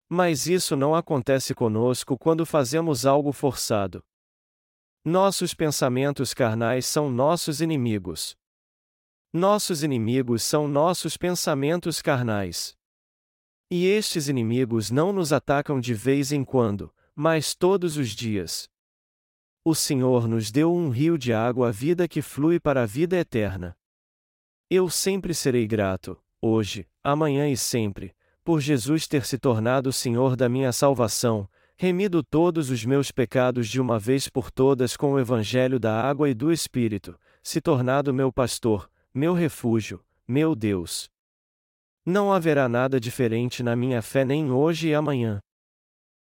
Mas 0.08 0.46
isso 0.46 0.76
não 0.76 0.94
acontece 0.94 1.54
conosco 1.54 2.18
quando 2.18 2.44
fazemos 2.44 3.06
algo 3.06 3.32
forçado. 3.32 4.02
Nossos 5.04 5.54
pensamentos 5.54 6.34
carnais 6.34 6.86
são 6.86 7.10
nossos 7.10 7.60
inimigos. 7.60 8.36
Nossos 9.32 9.82
inimigos 9.82 10.42
são 10.42 10.66
nossos 10.66 11.16
pensamentos 11.16 12.02
carnais. 12.02 12.76
E 13.70 13.86
estes 13.86 14.28
inimigos 14.28 14.90
não 14.90 15.12
nos 15.12 15.32
atacam 15.32 15.78
de 15.78 15.92
vez 15.92 16.32
em 16.32 16.42
quando, 16.42 16.92
mas 17.14 17.54
todos 17.54 17.98
os 17.98 18.10
dias. 18.10 18.68
O 19.62 19.74
Senhor 19.74 20.26
nos 20.26 20.50
deu 20.50 20.72
um 20.72 20.88
rio 20.88 21.18
de 21.18 21.32
água 21.32 21.68
à 21.68 21.70
vida 21.70 22.08
que 22.08 22.22
flui 22.22 22.58
para 22.58 22.82
a 22.82 22.86
vida 22.86 23.16
eterna. 23.16 23.76
Eu 24.70 24.88
sempre 24.88 25.34
serei 25.34 25.66
grato, 25.66 26.18
hoje, 26.40 26.86
amanhã 27.02 27.48
e 27.48 27.56
sempre, 27.56 28.14
por 28.44 28.60
Jesus 28.60 29.06
ter 29.06 29.26
se 29.26 29.38
tornado 29.38 29.90
o 29.90 29.92
Senhor 29.92 30.36
da 30.36 30.48
minha 30.48 30.72
salvação, 30.72 31.48
remido 31.76 32.22
todos 32.22 32.70
os 32.70 32.84
meus 32.84 33.10
pecados 33.10 33.68
de 33.68 33.80
uma 33.80 33.98
vez 33.98 34.28
por 34.28 34.50
todas 34.50 34.96
com 34.96 35.12
o 35.12 35.20
Evangelho 35.20 35.78
da 35.78 36.00
água 36.00 36.28
e 36.28 36.34
do 36.34 36.50
Espírito, 36.50 37.18
se 37.42 37.60
tornado 37.60 38.12
meu 38.12 38.32
pastor, 38.32 38.90
meu 39.14 39.32
refúgio, 39.32 40.02
meu 40.26 40.54
Deus. 40.54 41.08
Não 42.04 42.32
haverá 42.32 42.68
nada 42.68 42.98
diferente 42.98 43.62
na 43.62 43.76
minha 43.76 44.00
fé 44.00 44.24
nem 44.24 44.50
hoje 44.50 44.88
e 44.88 44.94
amanhã. 44.94 45.40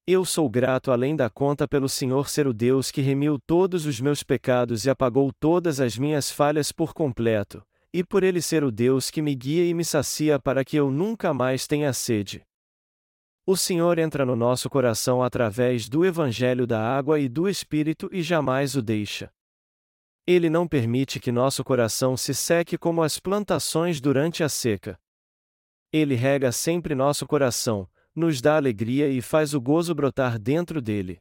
Eu 0.06 0.24
sou 0.24 0.48
grato 0.48 0.90
além 0.90 1.14
da 1.14 1.28
conta 1.30 1.68
pelo 1.68 1.88
Senhor 1.88 2.28
ser 2.28 2.46
o 2.46 2.52
Deus 2.52 2.90
que 2.90 3.00
remiu 3.00 3.38
todos 3.38 3.86
os 3.86 4.00
meus 4.00 4.22
pecados 4.22 4.86
e 4.86 4.90
apagou 4.90 5.30
todas 5.38 5.80
as 5.80 5.96
minhas 5.96 6.30
falhas 6.30 6.72
por 6.72 6.92
completo, 6.94 7.62
e 7.98 8.04
por 8.04 8.22
Ele 8.22 8.40
ser 8.40 8.62
o 8.62 8.70
Deus 8.70 9.10
que 9.10 9.20
me 9.20 9.34
guia 9.34 9.64
e 9.64 9.74
me 9.74 9.84
sacia 9.84 10.38
para 10.38 10.64
que 10.64 10.76
eu 10.76 10.88
nunca 10.88 11.34
mais 11.34 11.66
tenha 11.66 11.92
sede. 11.92 12.46
O 13.44 13.56
Senhor 13.56 13.98
entra 13.98 14.24
no 14.24 14.36
nosso 14.36 14.70
coração 14.70 15.20
através 15.20 15.88
do 15.88 16.06
Evangelho 16.06 16.64
da 16.64 16.80
água 16.80 17.18
e 17.18 17.28
do 17.28 17.48
Espírito 17.48 18.08
e 18.12 18.22
jamais 18.22 18.76
o 18.76 18.82
deixa. 18.82 19.32
Ele 20.24 20.48
não 20.48 20.68
permite 20.68 21.18
que 21.18 21.32
nosso 21.32 21.64
coração 21.64 22.16
se 22.16 22.32
seque 22.34 22.78
como 22.78 23.02
as 23.02 23.18
plantações 23.18 24.00
durante 24.00 24.44
a 24.44 24.48
seca. 24.48 24.96
Ele 25.92 26.14
rega 26.14 26.52
sempre 26.52 26.94
nosso 26.94 27.26
coração, 27.26 27.90
nos 28.14 28.40
dá 28.40 28.54
alegria 28.54 29.08
e 29.08 29.20
faz 29.20 29.54
o 29.54 29.60
gozo 29.60 29.92
brotar 29.92 30.38
dentro 30.38 30.80
dele. 30.80 31.18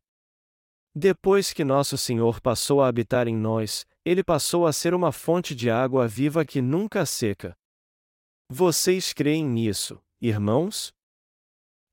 Depois 0.93 1.51
que 1.53 1.63
nosso 1.63 1.97
Senhor 1.97 2.39
passou 2.39 2.83
a 2.83 2.87
habitar 2.87 3.27
em 3.27 3.35
nós, 3.35 3.83
ele 4.07 4.23
passou 4.23 4.65
a 4.65 4.71
ser 4.71 4.93
uma 4.93 5.11
fonte 5.11 5.53
de 5.53 5.69
água 5.69 6.07
viva 6.07 6.45
que 6.45 6.61
nunca 6.61 7.05
seca. 7.05 7.53
Vocês 8.49 9.11
creem 9.11 9.45
nisso, 9.45 10.01
irmãos? 10.21 10.93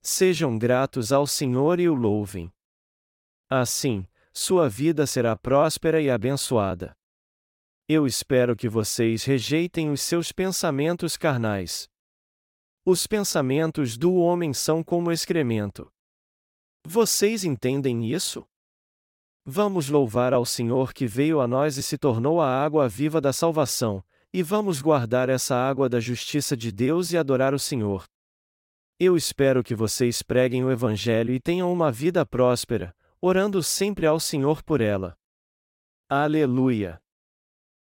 Sejam 0.00 0.56
gratos 0.56 1.10
ao 1.10 1.26
Senhor 1.26 1.80
e 1.80 1.88
o 1.88 1.94
louvem. 1.94 2.52
Assim, 3.50 4.06
sua 4.32 4.68
vida 4.68 5.08
será 5.08 5.36
próspera 5.36 6.00
e 6.00 6.08
abençoada. 6.08 6.96
Eu 7.88 8.06
espero 8.06 8.54
que 8.54 8.68
vocês 8.68 9.24
rejeitem 9.24 9.90
os 9.90 10.00
seus 10.00 10.30
pensamentos 10.30 11.16
carnais. 11.16 11.88
Os 12.86 13.08
pensamentos 13.08 13.96
do 13.96 14.14
homem 14.14 14.54
são 14.54 14.84
como 14.84 15.10
excremento. 15.10 15.92
Vocês 16.86 17.42
entendem 17.42 18.08
isso? 18.08 18.46
Vamos 19.46 19.90
louvar 19.90 20.32
ao 20.32 20.46
Senhor 20.46 20.94
que 20.94 21.06
veio 21.06 21.38
a 21.38 21.46
nós 21.46 21.76
e 21.76 21.82
se 21.82 21.98
tornou 21.98 22.40
a 22.40 22.48
água 22.48 22.88
viva 22.88 23.20
da 23.20 23.30
salvação, 23.30 24.02
e 24.32 24.42
vamos 24.42 24.80
guardar 24.80 25.28
essa 25.28 25.54
água 25.54 25.86
da 25.86 26.00
justiça 26.00 26.56
de 26.56 26.72
Deus 26.72 27.12
e 27.12 27.18
adorar 27.18 27.52
o 27.52 27.58
Senhor. 27.58 28.04
Eu 28.98 29.18
espero 29.18 29.62
que 29.62 29.74
vocês 29.74 30.22
preguem 30.22 30.64
o 30.64 30.70
Evangelho 30.70 31.34
e 31.34 31.38
tenham 31.38 31.70
uma 31.70 31.92
vida 31.92 32.24
próspera, 32.24 32.96
orando 33.20 33.62
sempre 33.62 34.06
ao 34.06 34.18
Senhor 34.18 34.62
por 34.62 34.80
ela. 34.80 35.14
Aleluia! 36.08 37.03